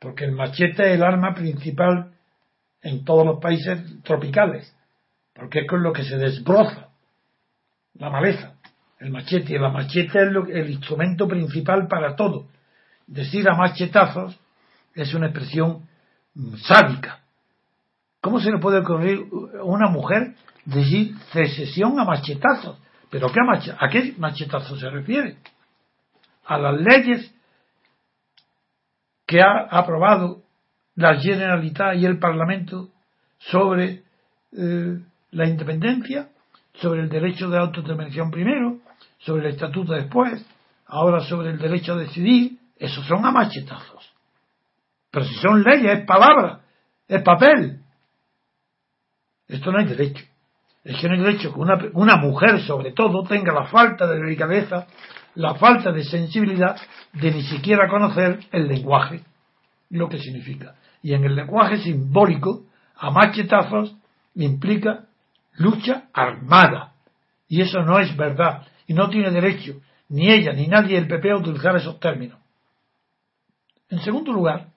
[0.01, 2.13] porque el machete es el arma principal
[2.83, 4.77] en todos los países tropicales,
[5.33, 6.89] porque es con lo que se desbroza
[7.95, 8.57] la maleza
[9.03, 9.59] el machete.
[9.59, 12.47] La machete es el instrumento principal para todo.
[13.07, 14.39] Decir a machetazos
[14.95, 15.89] es una expresión
[16.57, 17.21] sádica.
[18.21, 19.27] ¿Cómo se le puede ocurrir
[19.59, 20.35] a una mujer
[20.65, 22.79] decir secesión a machetazos?
[23.11, 23.41] ¿Pero qué
[23.79, 25.37] a, qué machetazos se refiere?
[26.47, 27.35] A las leyes
[29.27, 30.43] que ha aprobado
[30.95, 32.91] la Generalitat y el Parlamento
[33.39, 34.03] sobre
[34.53, 34.99] eh,
[35.33, 36.29] la independencia,
[36.75, 38.79] sobre el derecho de autodeterminación primero,
[39.25, 40.45] sobre el estatuto después,
[40.87, 44.13] ahora sobre el derecho a decidir, esos son amachetazos.
[45.11, 46.61] Pero si son leyes, es palabra,
[47.07, 47.81] es papel.
[49.47, 50.25] Esto no es derecho.
[50.85, 54.19] Es que no hay derecho que una, una mujer, sobre todo, tenga la falta de
[54.19, 54.87] delicadeza,
[55.37, 56.77] la falta de sensibilidad
[57.13, 59.23] de ni siquiera conocer el lenguaje,
[59.91, 60.75] lo que significa.
[61.03, 62.65] Y en el lenguaje simbólico,
[62.97, 63.95] a machetazos
[64.35, 65.05] implica
[65.55, 66.95] lucha armada.
[67.49, 69.81] Y eso no es verdad y no tiene derecho
[70.13, 72.39] ni ella ni nadie del PP a utilizar esos términos.
[73.89, 74.69] En segundo lugar,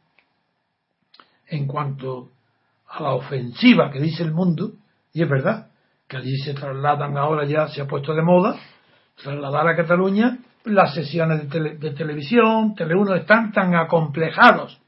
[1.48, 2.32] en cuanto
[2.88, 4.72] a la ofensiva que dice el mundo,
[5.14, 5.72] y es verdad
[6.08, 8.58] que allí se trasladan ahora ya, se ha puesto de moda,
[9.22, 14.80] trasladar a Cataluña las sesiones de, televisión, Tele1 están tan acomplejados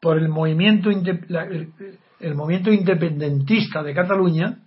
[0.00, 4.58] por el movimiento, el movimiento independentista de Cataluña,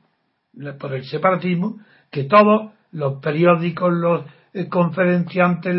[0.79, 1.79] por el separatismo,
[2.11, 5.75] que todos los periódicos, los eh, conferenciantes,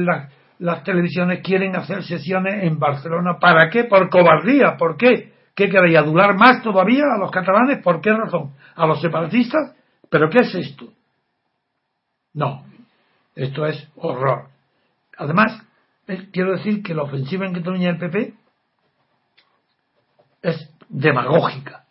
[0.59, 3.39] las, televisiones quieren hacer sesiones en Barcelona.
[3.41, 3.85] ¿Para qué?
[3.85, 4.77] Por cobardía.
[4.77, 5.33] ¿Por qué?
[5.55, 5.99] ¿Qué queréis?
[5.99, 7.83] ¿Adular más todavía a los catalanes?
[7.83, 8.53] ¿Por qué razón?
[8.75, 9.75] ¿A los separatistas?
[10.11, 10.93] ¿Pero qué es esto?
[12.35, 12.65] No,
[13.35, 14.49] esto es horror.
[15.17, 15.63] Además,
[16.09, 18.35] eh, quiero decir que la ofensiva en Cataluña del PP
[20.43, 21.85] es demagógica.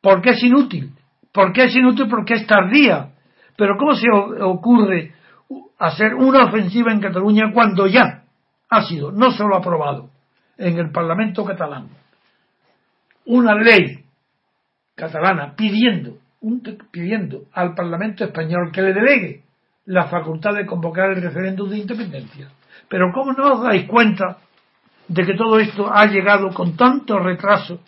[0.00, 0.94] ¿Por qué es inútil?
[1.32, 2.08] ¿Por qué es inútil?
[2.08, 3.10] Porque es tardía.
[3.56, 4.06] Pero ¿cómo se
[4.42, 5.14] ocurre
[5.78, 8.24] hacer una ofensiva en Cataluña cuando ya
[8.68, 10.10] ha sido no solo aprobado
[10.56, 11.88] en el Parlamento catalán
[13.26, 14.04] una ley
[14.94, 16.18] catalana pidiendo,
[16.90, 19.44] pidiendo al Parlamento español que le delegue
[19.86, 22.48] la facultad de convocar el referéndum de independencia?
[22.88, 24.38] Pero ¿cómo no os dais cuenta
[25.08, 27.80] de que todo esto ha llegado con tanto retraso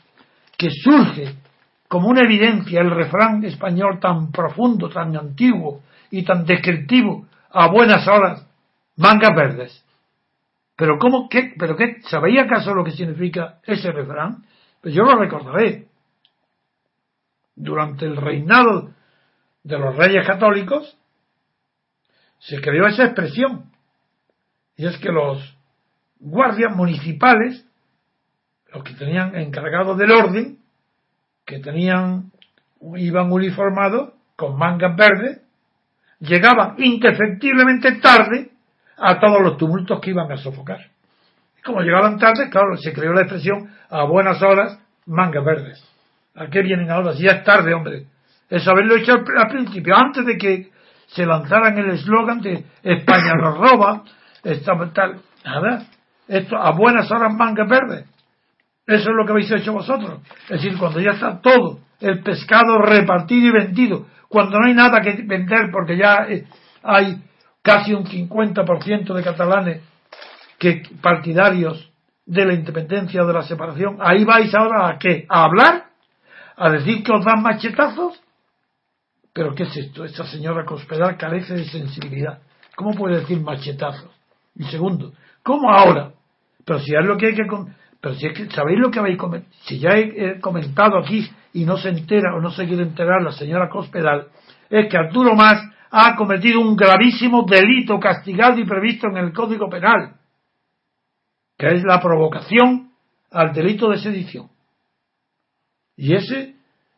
[0.57, 1.35] que surge
[1.93, 8.09] como una evidencia el refrán español tan profundo, tan antiguo y tan descriptivo, a buenas
[8.09, 8.47] horas,
[8.97, 9.85] mangas verdes.
[10.75, 14.43] Pero cómo, qué, pero qué, ¿sabéis acaso lo que significa ese refrán?
[14.81, 15.89] Pues yo lo recordaré.
[17.57, 18.95] Durante el reinado
[19.63, 20.97] de los reyes católicos
[22.39, 23.71] se creó esa expresión.
[24.79, 25.59] Y es que los
[26.21, 27.67] guardias municipales,
[28.73, 30.62] los que tenían encargado del orden,
[31.45, 32.31] que tenían,
[32.97, 35.41] iban uniformados con mangas verdes,
[36.21, 38.51] llegaban indefectiblemente tarde
[38.97, 40.81] a todos los tumultos que iban a sofocar.
[41.65, 45.93] Como llegaban tarde, claro, se creó la expresión a buenas horas, mangas verdes.
[46.35, 47.13] ¿A qué vienen ahora?
[47.15, 48.07] Si ya es tarde, hombre.
[48.49, 50.71] Eso haberlo hecho al, principio, antes de que
[51.07, 54.03] se lanzaran el eslogan de España nos roba,
[54.43, 55.87] esta, tal, nada.
[56.27, 58.07] Esto, a buenas horas, mangas verdes.
[58.87, 60.21] Eso es lo que habéis hecho vosotros.
[60.45, 65.01] Es decir, cuando ya está todo el pescado repartido y vendido, cuando no hay nada
[65.01, 66.47] que vender porque ya eh,
[66.83, 67.23] hay
[67.63, 69.83] casi un 50% de catalanes
[70.59, 71.91] que partidarios
[72.27, 75.27] de la independencia o de la separación, ahí vais ahora a qué?
[75.29, 75.85] ¿A hablar?
[76.57, 78.21] ¿A decir que os dan machetazos?
[79.33, 80.05] ¿Pero qué es esto?
[80.05, 82.41] Esta señora Cospedal carece de sensibilidad.
[82.77, 84.11] ¿Cómo puede decir machetazos?
[84.55, 85.13] Y segundo,
[85.43, 86.13] ¿cómo ahora?
[86.65, 87.43] Pero si es lo que hay que...
[88.03, 89.55] Pero si es que, ¿sabéis lo que habéis comentado?
[89.63, 93.31] Si ya he comentado aquí y no se entera o no se quiere enterar la
[93.31, 94.27] señora Cospedal,
[94.69, 99.71] es que Arturo Más ha cometido un gravísimo delito castigado y previsto en el Código
[99.71, 100.17] Penal,
[101.57, 102.91] que es la provocación
[103.31, 104.49] al delito de sedición.
[105.97, 106.57] Y ese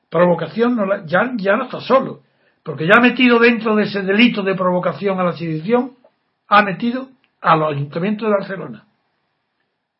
[0.09, 2.23] provocación no ya, ya no está solo,
[2.63, 5.97] porque ya ha metido dentro de ese delito de provocación a la sedición,
[6.49, 7.09] ha metido
[7.43, 8.87] a los ayuntamientos de Barcelona,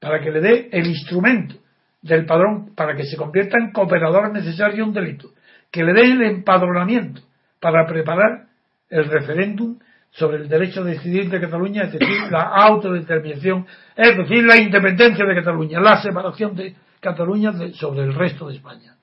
[0.05, 1.55] para que le dé el instrumento
[2.03, 5.31] del padrón, para que se convierta en cooperador necesario un delito,
[5.71, 7.23] que le dé el empadronamiento
[7.59, 8.45] para preparar
[8.91, 9.79] el referéndum
[10.11, 15.25] sobre el derecho a decidir de Cataluña, es decir, la autodeterminación, es decir, la independencia
[15.25, 18.97] de Cataluña, la separación de Cataluña sobre el resto de España.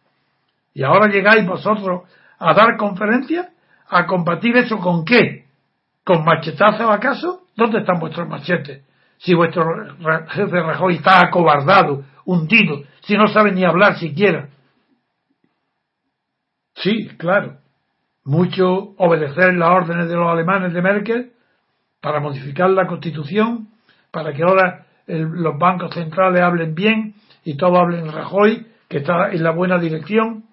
[0.75, 2.03] Y ahora llegáis vosotros
[2.37, 3.47] a dar conferencias,
[3.89, 5.45] a combatir eso con qué?
[6.03, 7.41] ¿Con machetazos acaso?
[7.55, 8.83] ¿Dónde están vuestros machetes?
[9.23, 9.63] Si vuestro
[10.29, 14.49] jefe Rajoy está acobardado, hundido, si no sabe ni hablar siquiera.
[16.73, 17.57] Sí, claro.
[18.23, 21.31] Mucho obedecer las órdenes de los alemanes de Merkel
[22.01, 23.67] para modificar la constitución,
[24.11, 27.13] para que ahora los bancos centrales hablen bien
[27.43, 30.45] y todo hablen Rajoy, que está en la buena dirección.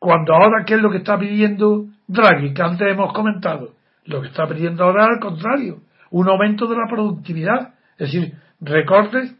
[0.00, 2.52] Cuando ahora, ¿qué es lo que está pidiendo Draghi?
[2.52, 3.74] Que antes hemos comentado.
[4.06, 8.34] Lo que está pidiendo ahora es al contrario, un aumento de la productividad, es decir,
[8.60, 9.34] recortes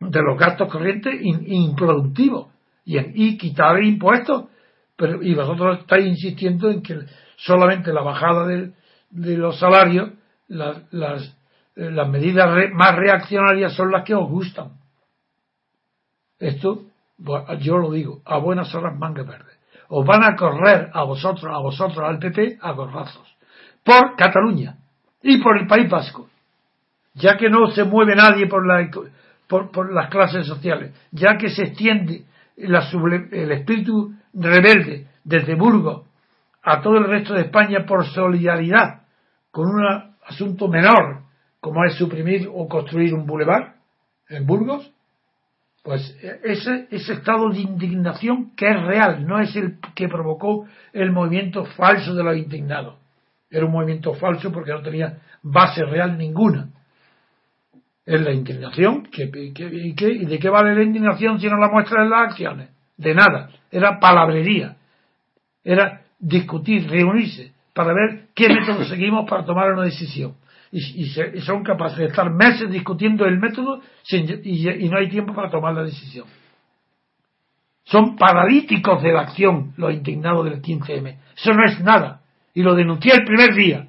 [0.00, 2.48] de los gastos corrientes improductivos
[2.84, 4.46] y, y quitar impuestos.
[4.96, 7.00] Pero, y vosotros estáis insistiendo en que
[7.36, 8.72] solamente la bajada de,
[9.10, 10.10] los salarios,
[10.48, 10.78] las,
[11.76, 14.72] eh, las, medidas más reaccionarias son las que os gustan.
[16.38, 16.84] Esto,
[17.60, 19.54] yo lo digo, a buenas horas manga verde
[19.88, 23.36] os van a correr a vosotros, a vosotros, al PP, a gorrazos.
[23.84, 24.76] Por Cataluña
[25.22, 26.28] y por el País Vasco.
[27.14, 28.90] Ya que no se mueve nadie por, la,
[29.48, 32.24] por, las clases sociales, ya que se extiende
[32.56, 36.06] el espíritu rebelde desde Burgos
[36.62, 39.02] a todo el resto de España por solidaridad
[39.50, 39.84] con un
[40.26, 41.24] asunto menor
[41.60, 43.76] como es suprimir o construir un bulevar
[44.28, 44.92] en Burgos,
[45.82, 51.10] pues ese, ese estado de indignación que es real, no es el que provocó el
[51.10, 52.96] movimiento falso de los indignados.
[53.50, 56.68] Era un movimiento falso porque no tenía base real ninguna.
[58.06, 59.08] Es la indignación.
[59.12, 62.68] y, ¿Y de qué vale la indignación si no la muestra en las acciones?
[62.96, 63.50] De nada.
[63.70, 64.76] Era palabrería.
[65.62, 70.36] Era discutir, reunirse para ver qué método seguimos para tomar una decisión
[70.74, 71.06] y,
[71.40, 73.80] son capaces de estar meses discutiendo el método
[74.10, 76.26] y, no hay tiempo para tomar la decisión.
[77.84, 81.16] Son paralíticos de la acción los indignados del 15M.
[81.36, 82.22] Eso no es nada.
[82.54, 83.86] Y lo denuncié el primer día,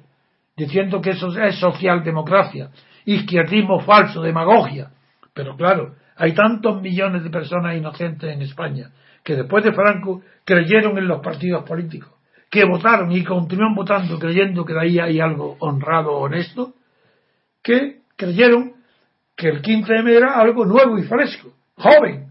[0.56, 2.70] diciendo que eso es socialdemocracia,
[3.06, 4.90] izquierdismo falso, demagogia.
[5.32, 8.90] Pero claro, hay tantos millones de personas inocentes en España
[9.24, 12.16] que después de Franco creyeron en los partidos políticos
[12.50, 16.74] que votaron y continúan votando creyendo que de ahí hay algo honrado honesto,
[17.62, 18.74] que creyeron
[19.36, 22.30] que el 15M era algo nuevo y fresco, joven,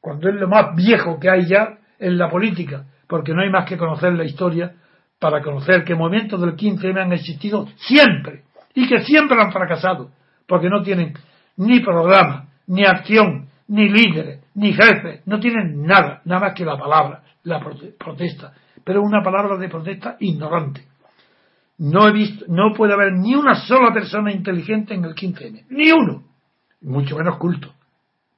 [0.00, 3.68] cuando es lo más viejo que hay ya en la política, porque no hay más
[3.68, 4.74] que conocer la historia
[5.18, 8.42] para conocer que movimientos del 15M han existido siempre
[8.76, 10.12] y que siempre han fracasado,
[10.46, 11.14] porque no tienen
[11.56, 16.78] ni programa, ni acción, ni líderes, ni jefes, no tienen nada, nada más que la
[16.78, 17.60] palabra, la
[17.98, 18.52] protesta
[18.86, 20.84] pero una palabra de protesta ignorante.
[21.78, 25.90] No he visto, no puede haber ni una sola persona inteligente en el 15M, ni
[25.90, 26.22] uno,
[26.82, 27.74] mucho menos culto.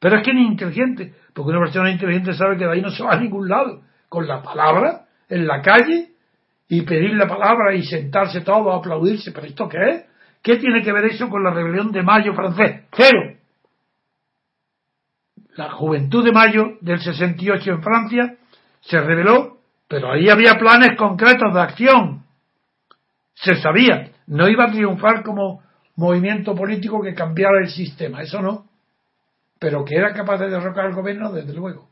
[0.01, 3.05] Pero es que ni inteligente, porque una persona inteligente sabe que de ahí no se
[3.05, 3.82] va a ningún lado.
[4.09, 6.12] Con la palabra, en la calle,
[6.66, 9.32] y pedir la palabra y sentarse todo a aplaudirse.
[9.32, 10.05] ¿Pero esto qué es?
[10.43, 12.84] ¿Qué tiene que ver eso con la rebelión de mayo francés?
[12.93, 13.34] Cero.
[15.57, 18.36] La juventud de mayo del 68 en Francia
[18.80, 19.59] se rebeló
[19.89, 22.22] pero ahí había planes concretos de acción.
[23.34, 25.62] Se sabía, no iba a triunfar como
[25.97, 28.66] movimiento político que cambiara el sistema, eso no.
[29.59, 31.89] Pero que era capaz de derrocar al gobierno, desde luego.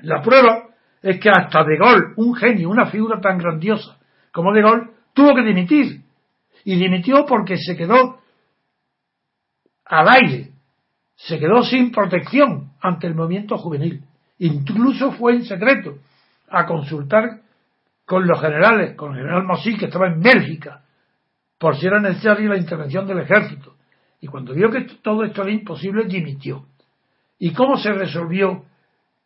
[0.00, 0.68] La prueba
[1.02, 3.98] es que hasta De Gaulle, un genio, una figura tan grandiosa
[4.30, 6.02] como De Gaulle, tuvo que dimitir.
[6.68, 8.20] Y dimitió porque se quedó
[9.86, 10.50] al aire,
[11.16, 14.04] se quedó sin protección ante el movimiento juvenil.
[14.36, 15.96] Incluso fue en secreto
[16.50, 17.40] a consultar
[18.04, 20.82] con los generales, con el general Mossy, que estaba en Bélgica,
[21.56, 23.76] por si era necesaria la intervención del ejército.
[24.20, 26.66] Y cuando vio que todo esto era imposible, dimitió.
[27.38, 28.66] ¿Y cómo se resolvió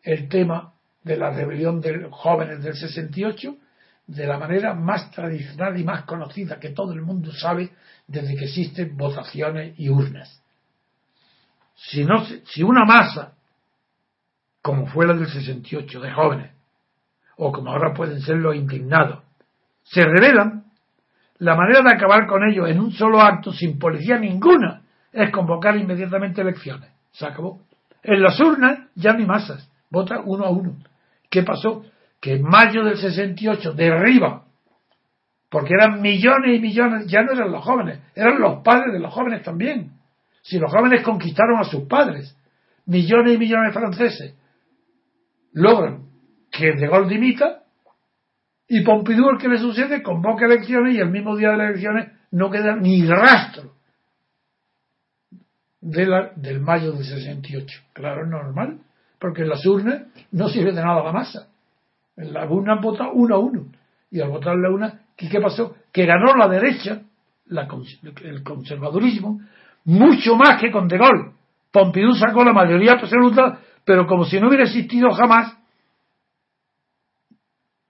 [0.05, 3.57] el tema de la rebelión de los jóvenes del 68?
[4.07, 7.73] De la manera más tradicional y más conocida que todo el mundo sabe
[8.07, 10.43] desde que existen votaciones y urnas.
[11.75, 13.35] Si, no, si una masa,
[14.61, 16.53] como fue la del 68, de jóvenes,
[17.37, 19.25] o como ahora pueden ser los indignados,
[19.83, 20.65] se rebelan,
[21.39, 24.83] la manera de acabar con ellos en un solo acto, sin policía ninguna,
[25.13, 26.91] es convocar inmediatamente elecciones.
[27.11, 27.61] Se acabó.
[28.03, 30.77] En las urnas ya hay masas, vota uno a uno.
[31.29, 31.85] ¿Qué pasó?
[32.23, 34.45] Que en mayo del 68 derriba,
[35.51, 39.13] porque eran millones y millones, ya no eran los jóvenes, eran los padres de los
[39.13, 39.91] jóvenes también.
[40.43, 42.39] Si los jóvenes conquistaron a sus padres,
[42.87, 44.35] millones y millones de franceses
[45.53, 46.05] logran
[46.51, 47.65] que De Gaulle dimita
[48.69, 52.13] y Pompidou, el que le sucede, convoca elecciones y el mismo día de las elecciones
[52.31, 53.75] no queda ni rastro
[55.83, 57.81] de la, del mayo del 68.
[57.93, 58.79] Claro, es normal,
[59.19, 61.52] porque en las urnas no sirve de nada la masa.
[62.17, 63.67] Las urnas vota uno a uno.
[64.11, 65.77] Y al votar la una, ¿qué pasó?
[65.93, 67.03] Que ganó la derecha,
[67.47, 67.67] la,
[68.23, 69.41] el conservadurismo,
[69.85, 71.33] mucho más que con De Gaulle.
[71.71, 75.57] Pompidou sacó la mayoría absoluta, pero como si no hubiera existido jamás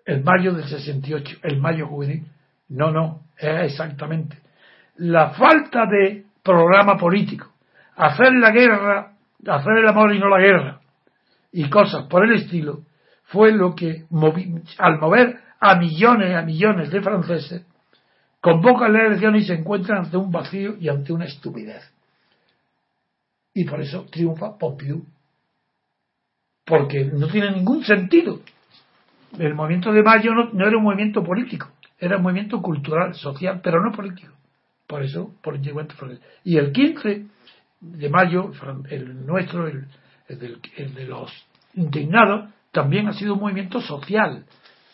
[0.04, 2.26] el mayo del 68, el mayo juvenil.
[2.68, 4.38] No, no, es exactamente.
[4.96, 7.52] La falta de programa político,
[7.96, 9.12] hacer la guerra,
[9.46, 10.80] hacer el amor y no la guerra,
[11.52, 12.82] y cosas por el estilo,
[13.32, 14.04] fue lo que,
[14.78, 17.62] al mover a millones y a millones de franceses,
[18.40, 21.82] convocan la elección y se encuentran ante un vacío y ante una estupidez.
[23.54, 25.04] Y por eso triunfa Pompidou.
[26.64, 28.40] Porque no tiene ningún sentido.
[29.38, 33.82] El movimiento de mayo no, era un movimiento político, era un movimiento cultural, social, pero
[33.82, 34.32] no político.
[34.86, 35.58] Por eso, por
[36.44, 37.26] Y el 15
[37.80, 38.52] de mayo,
[38.90, 39.86] el nuestro, el,
[40.28, 41.32] de los
[41.74, 44.44] indignados, también ha sido un movimiento social,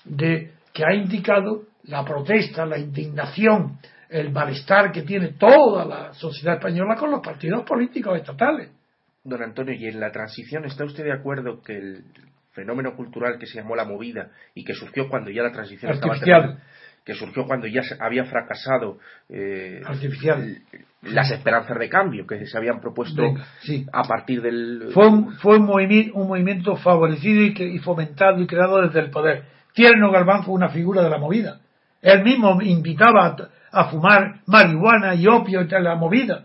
[0.05, 3.79] de, que ha indicado la protesta, la indignación,
[4.11, 8.71] el malestar que tiene toda la sociedad española con los partidos políticos estatales.
[9.25, 12.05] Don Antonio, ¿y en la transición está usted de acuerdo que el
[12.53, 16.19] fenómeno cultural que se llamó la movida y que surgió cuando ya la transición estaba
[16.19, 16.63] terminada,
[17.09, 18.99] que surgió cuando ya había fracasado
[19.31, 20.59] eh, Artificial.
[21.01, 23.23] las esperanzas de cambio que se habían propuesto
[23.95, 28.43] a partir del fue un, fue un, movimiento, un movimiento favorecido y, que, y fomentado
[28.43, 29.45] y creado desde el poder.
[29.73, 31.61] Tierno Galván fue una figura de la movida.
[32.03, 33.35] Él mismo invitaba
[33.73, 36.45] a, fumar marihuana y opio y la movida.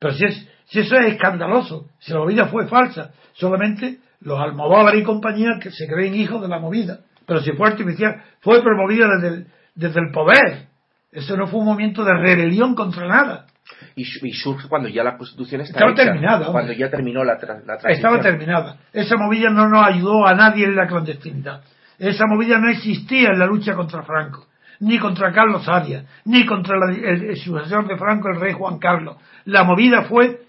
[0.00, 4.96] Pero si, es, si eso es escandaloso si la movida fue falsa solamente los Almodóvar
[4.96, 6.98] y compañía que se creen hijos de la movida.
[7.28, 10.68] Pero si fue artificial fue promovida desde el, desde el poder.
[11.12, 13.46] Eso no fue un movimiento de rebelión contra nada.
[13.94, 16.50] Y, surge cuando ya la Constitución estaba, terminada.
[16.50, 17.92] Cuando ya terminó la, la transición.
[17.92, 18.78] Estaba terminada.
[18.92, 21.62] Esa movida no nos ayudó a nadie en la clandestinidad.
[21.98, 24.46] Esa movida no existía en la lucha contra Franco,
[24.80, 29.18] ni contra Carlos Arias, ni contra el, sucesor de Franco, el rey Juan Carlos.
[29.44, 30.40] La movida fue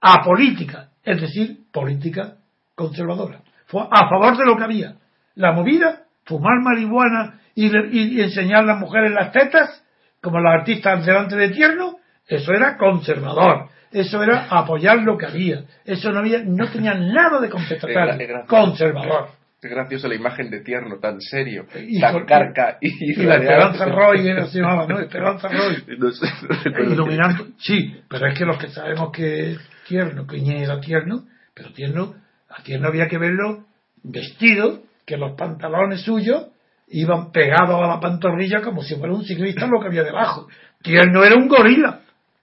[0.00, 2.36] apolítica, es decir, política
[2.76, 3.40] conservadora.
[3.66, 4.94] Fue a favor de lo que había.
[5.34, 9.82] La movida, fumar marihuana y, enseñar a las mujeres las tetas,
[10.20, 11.96] como los artistas delante de tierno,
[12.26, 17.40] eso era conservador, eso era apoyar lo que había, eso no había, no tenía nada
[17.40, 19.28] de contestatario, conservador.
[19.62, 22.76] Es gracioso la imagen de tierno, tan serio, y tan carca.
[22.80, 25.00] Y, la Esperanza Roy era, se llamaba, ¿no?
[25.00, 25.82] Esperanza Roy.
[26.92, 29.56] Iluminando, sí, pero es que los que sabemos que
[29.88, 31.24] tierno, que era tierno,
[31.54, 32.14] pero tierno,
[32.50, 33.64] a tierno había que verlo
[34.04, 36.48] vestido, que los pantalones suyos
[36.88, 40.48] iban pegados a la pantorrilla como si fuera un ciclista lo que había debajo.
[40.82, 42.00] Que él no era un gorila.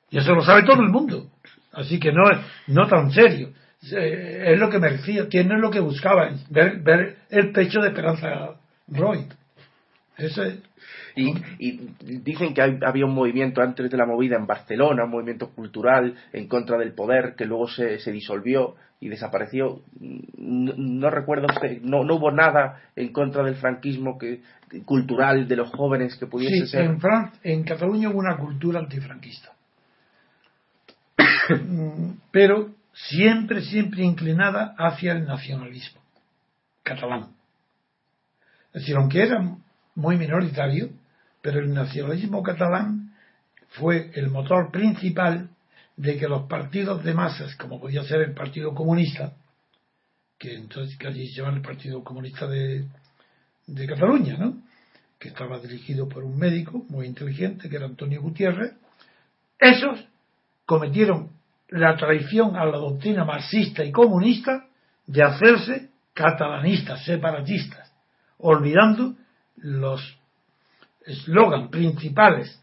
[0.09, 1.27] Y eso lo sabe todo el mundo.
[1.73, 2.23] Así que no,
[2.67, 3.49] no tan serio.
[3.81, 5.27] Es lo que merecía.
[5.27, 6.29] Tiene lo que buscaba.
[6.49, 8.55] Ver, ver el pecho de Esperanza
[8.87, 9.27] Roy.
[10.17, 10.55] Eso es.
[11.15, 11.33] Y,
[12.23, 16.47] dicen que había un movimiento antes de la movida en Barcelona, un movimiento cultural en
[16.47, 19.81] contra del poder que luego se, se disolvió y desapareció.
[19.99, 21.47] No, recuerdo,
[21.81, 24.41] no, no hubo nada en contra del franquismo que,
[24.85, 26.85] cultural de los jóvenes que pudiese ser.
[26.85, 26.99] En,
[27.43, 29.51] en Cataluña hubo una cultura antifranquista.
[32.31, 36.01] Pero siempre, siempre inclinada hacia el nacionalismo
[36.83, 37.29] catalán.
[38.73, 39.55] Es decir, aunque era
[39.95, 40.89] muy minoritario,
[41.43, 43.13] pero el nacionalismo catalán
[43.71, 45.49] fue el motor principal
[45.97, 49.33] de que los partidos de masas, como podía ser el Partido Comunista,
[50.39, 52.85] que entonces que se llama el Partido Comunista de,
[53.67, 54.63] de Cataluña, ¿no?
[55.19, 58.73] que estaba dirigido por un médico muy inteligente, que era Antonio Gutiérrez,
[59.59, 59.99] esos
[60.65, 61.29] cometieron
[61.67, 64.65] la traición a la doctrina marxista y comunista
[65.07, 67.91] de hacerse catalanistas, separatistas,
[68.37, 69.15] olvidando
[69.57, 70.01] los
[71.05, 72.59] eslogan principales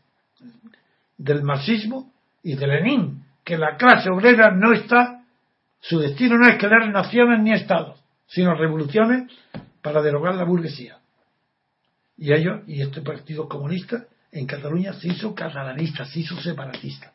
[1.16, 2.12] del marxismo
[2.42, 5.24] y de Lenin, que la clase obrera no está,
[5.80, 9.30] su destino no es crear naciones ni estados, sino revoluciones
[9.82, 10.98] para derogar la burguesía.
[12.16, 17.12] Y ellos, y este partido comunista en Cataluña se hizo catalanista, se hizo separatista.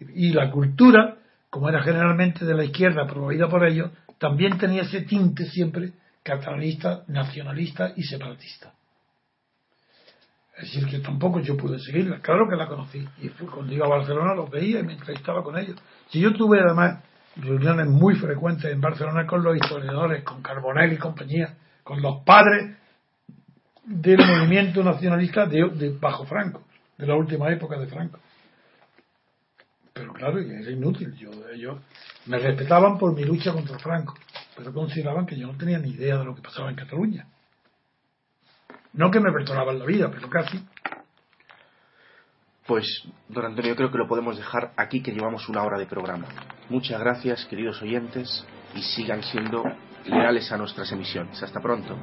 [0.00, 1.16] Y la cultura,
[1.50, 7.04] como era generalmente de la izquierda promovida por ellos, también tenía ese tinte siempre catalanista,
[7.06, 8.72] nacionalista y separatista.
[10.58, 12.18] Es decir, que tampoco yo pude seguirla.
[12.20, 13.06] Claro que la conocí.
[13.22, 15.76] Y cuando iba a Barcelona los veía y me entrevistaba con ellos.
[16.08, 17.00] Si yo tuve además
[17.36, 22.76] reuniones muy frecuentes en Barcelona con los historiadores, con Carbonell y compañía, con los padres
[23.84, 26.64] del movimiento nacionalista de, bajo Franco,
[26.96, 28.18] de la última época de Franco.
[29.92, 31.14] Pero claro, era inútil.
[31.14, 31.78] Yo, ellos
[32.26, 34.14] me respetaban por mi lucha contra Franco,
[34.56, 37.28] pero consideraban que yo no tenía ni idea de lo que pasaba en Cataluña.
[38.92, 40.60] No que me perdonaban la vida, pero casi.
[42.66, 42.86] Pues,
[43.28, 46.26] don Antonio, yo creo que lo podemos dejar aquí, que llevamos una hora de programa.
[46.68, 49.64] Muchas gracias, queridos oyentes, y sigan siendo
[50.04, 51.42] leales a nuestras emisiones.
[51.42, 51.96] Hasta pronto.